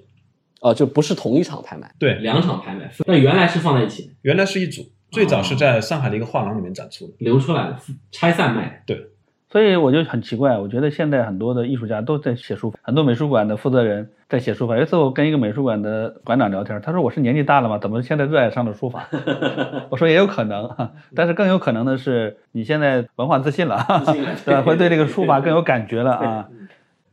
[0.61, 7.13] 哦，就不是同一场拍卖，对，两场拍卖，那原来是放在一起的，原来是一组，最早是在上海的一个画廊里面展出的。
[7.19, 7.77] 流出来的，
[8.11, 9.09] 拆散卖对，
[9.51, 14.75] 所以我就很奇怪，我觉得现在很多的艺术家都在写书法，很多美术馆的负责人在写书法。
[14.79, 17.77] 有一次我跟一个美术馆的馆长聊天，他说我是年纪大了嘛？
[17.77, 19.07] 怎么现在热爱上了书法？
[19.91, 20.67] 我说也有可能，
[21.15, 23.85] 但是更有可能的是你现在文化自信了，
[24.47, 24.63] 对吧？
[24.63, 26.49] 会对这个书法更有感觉了啊。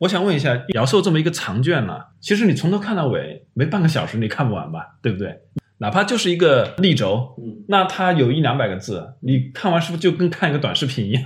[0.02, 4.98] 我想问一下，姚寿这么一个长卷呢、其实你从头看到尾，没半个小时你看不完吧？
[5.00, 5.42] 对不对？
[5.78, 11.24] 哪怕就是一个立轴，嗯那它有一两百个字，你看完是不是就跟看一个短视频一样？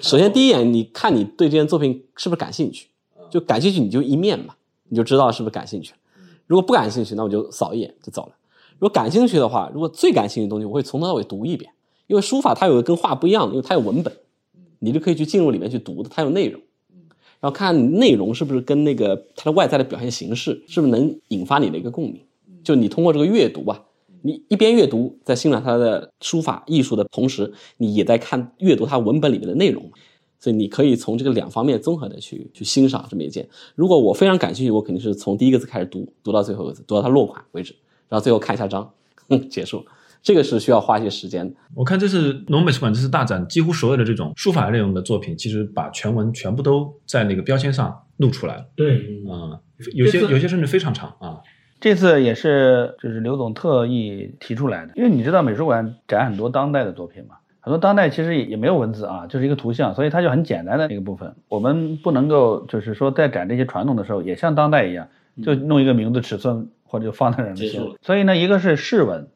[0.00, 2.88] 首先第一眼，你看你对这件作品是不是感兴趣？
[3.30, 4.54] 就感兴趣，你就一面嘛，
[4.88, 5.92] 你就知道是不是感兴趣。
[6.46, 8.32] 如果不感兴趣，那我就扫一眼就走了。
[8.78, 11.70] 如果感兴趣的话，如果最感兴趣的东西，我会从头到尾读一遍，
[12.06, 14.10] 因为书法它有个跟画不一样的，因为它有文本，
[14.78, 16.58] 你就可以去进入里面去读的，它有内容，
[17.44, 22.18] 然后看内容是不是跟那个它的外在的表现形式是不是能引发你的一个共鸣。
[22.62, 23.84] 就你通过这个阅读啊，
[24.22, 29.90] 你一边阅读在欣赏它的书法艺术的同时，你也在看阅读它文本里面的内容。
[30.40, 33.46] 所以你可以从这个两方面综合的去去欣赏这么一件。
[33.74, 37.76] 如果我非常感兴趣，我肯定是从第一个字开始读，读到最后一个字，读到它落款为止，
[38.08, 38.90] 然后最后看一下章，
[39.50, 39.84] 结束。
[40.24, 41.54] 这个是需要花一些时间的。
[41.74, 48.64] 我看这次农美术馆这次大展，几乎所有的这种书法内容的作品，其实把全文全部都在那个标签上露出来了。
[48.74, 48.96] 对，
[49.30, 49.60] 啊、
[49.94, 51.38] 有些有些甚至非常长啊。
[51.78, 61.34] 这次也是就是刘总特意提出来的，因为你知道美术馆展很多当代的作品嘛，很多当代其实也也没有文字啊，就是一个图像，所以它就很简单的那个部分。
[61.48, 65.08] 我们不能够就是说在展这些传统的时候，也像当代一样，
[65.42, 67.98] 就弄一个名字、尺寸或者就放在那儿就结束了行了。
[68.00, 69.28] 所以呢，一个是释文，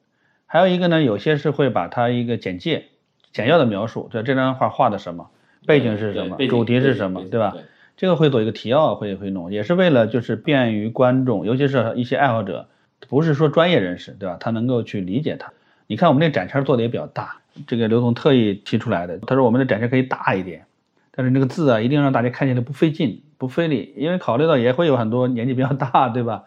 [0.50, 2.86] 还有一个呢，有些是会把它一个简介、
[3.32, 5.28] 简要的描述，就这张画画的什么，
[5.66, 7.54] 背景是什么，主题是什么，对吧？
[7.98, 12.66] 这个会做一个提要，会会弄，也是为了就是便于观众，尤其是一些爱好者，
[13.10, 14.38] 不是说专业人士，对吧？
[14.40, 15.52] 他能够去理解它。
[15.86, 20.64] 你看我们这展签做的也比较大，这个刘总特意提出来的，他说我们的展签可以大一点，
[21.10, 26.44] 但是那个字啊，一定让大家看起来不费劲、不费力，因为考虑到也会有很多年纪比较大，对吧？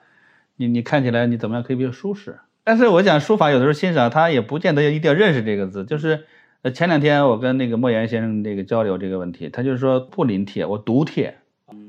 [0.55, 2.39] 你你看起来你怎么样可以比较舒适？
[2.63, 5.85] 但是我讲书法有的时候欣赏，他也不见得一定要认识这个字。
[5.85, 6.25] 就是
[6.61, 11.37] 呃前两天我跟那个莫言先生这个交流这个问题，他就是说不临帖，我读帖。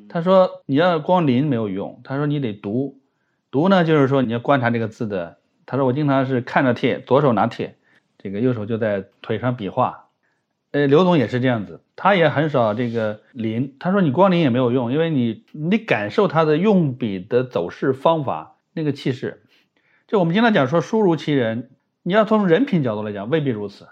[0.09, 3.01] 他说你要光临没有用，他说你得读，
[3.51, 5.39] 读呢就是说你要观察这个字的。
[5.64, 7.77] 他说我经常是看着帖，左手拿帖，
[8.18, 10.09] 这个右手就在腿上比划。
[10.73, 13.77] 呃，刘总也是这样子，他也很少这个临。
[13.79, 19.43] 他说你光临也没有用，因为你你感受他的用笔的走势方法，那个气势。
[20.13, 21.71] 就我们经常讲说书如其人，
[22.03, 23.89] 你要从人品角度来讲未必如此，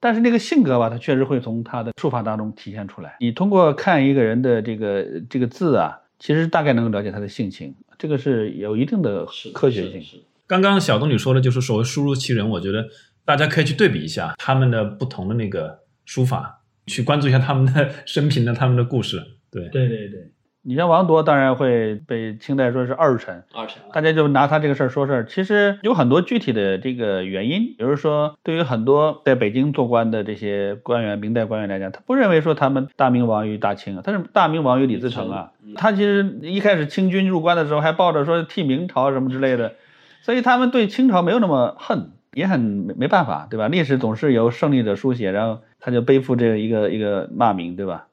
[0.00, 3.18] 但是那个性格吧，他确实会从他的书法当中体现出来。
[3.20, 10.22] 你通过看一个人的这个这个字啊，其实大概能够了解他的性情，这个是有一定的科学性。
[10.46, 12.86] 刚刚小东你说的就是所谓书如其人，我觉得
[13.26, 19.22] 大家可以去对比一下他们的不同的那个书法，去关注一下他们的 生平的他们的故事。
[19.50, 20.30] 对，对对对，
[20.68, 27.74] 你像王铎，当然会被清代说是二臣，二臣大家就拿他这个事儿说事儿，其实有很多具体的这个原因。
[27.78, 35.52] 比如说，对于很多在北京做官的这些官员，明代官员来讲，他不认为说他们大明亡于大清啊，他是大明亡于李自成啊。
[35.74, 39.72] 他其实一开始清军入关的时候，还抱着说替明朝什么之类的，
[40.20, 43.68] 所以他们对清朝没有那么恨，也很没没办法，对吧？
[43.68, 48.07] 历史总是由胜利者书写，然后他就背负这一个一个骂名，对吧？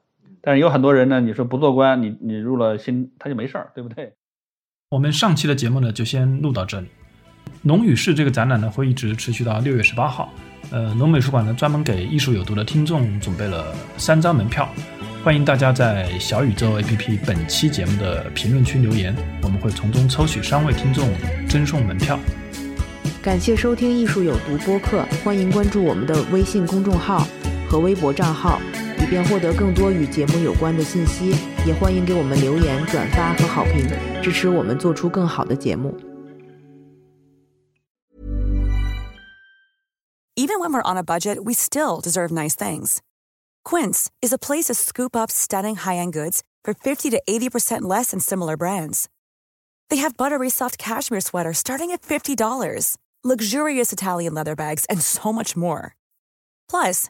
[0.46, 4.12] 但是有很多人呢，你说不做官，你你入了新，他就没事儿，对不对？
[4.90, 6.86] 我们上期的节目呢，就先录到这里。
[7.62, 10.32] 龙与市这个展览呢，会一直持续到六月十八号。
[10.70, 14.68] 呃，龙美术馆呢，专门给艺术有毒的听众准备了三张门票，
[15.24, 21.08] 欢迎大家在小宇宙 APP 本期节目的评论区留言，我们会从中抽取三位听众
[21.48, 22.16] 赠送门票。
[23.20, 27.26] 感谢收听《艺术有毒》播客，欢迎关注我们的微信公众号
[27.68, 28.60] 和微博账号，
[28.99, 31.35] 以便获得更多与节目有关的信息。
[31.65, 33.87] 也欢迎给我们留言、转发和好评，
[34.21, 35.95] 支持我们做出更好的节目。
[40.35, 42.99] Even when we're on a budget, we still deserve nice things.
[43.63, 48.09] Quince is a place to scoop up stunning high-end goods for 50 to 80% less
[48.09, 49.07] than similar brands.
[49.89, 55.31] They have buttery soft cashmere sweaters starting at $50, luxurious Italian leather bags, and so
[55.31, 55.95] much more.
[56.67, 57.09] Plus,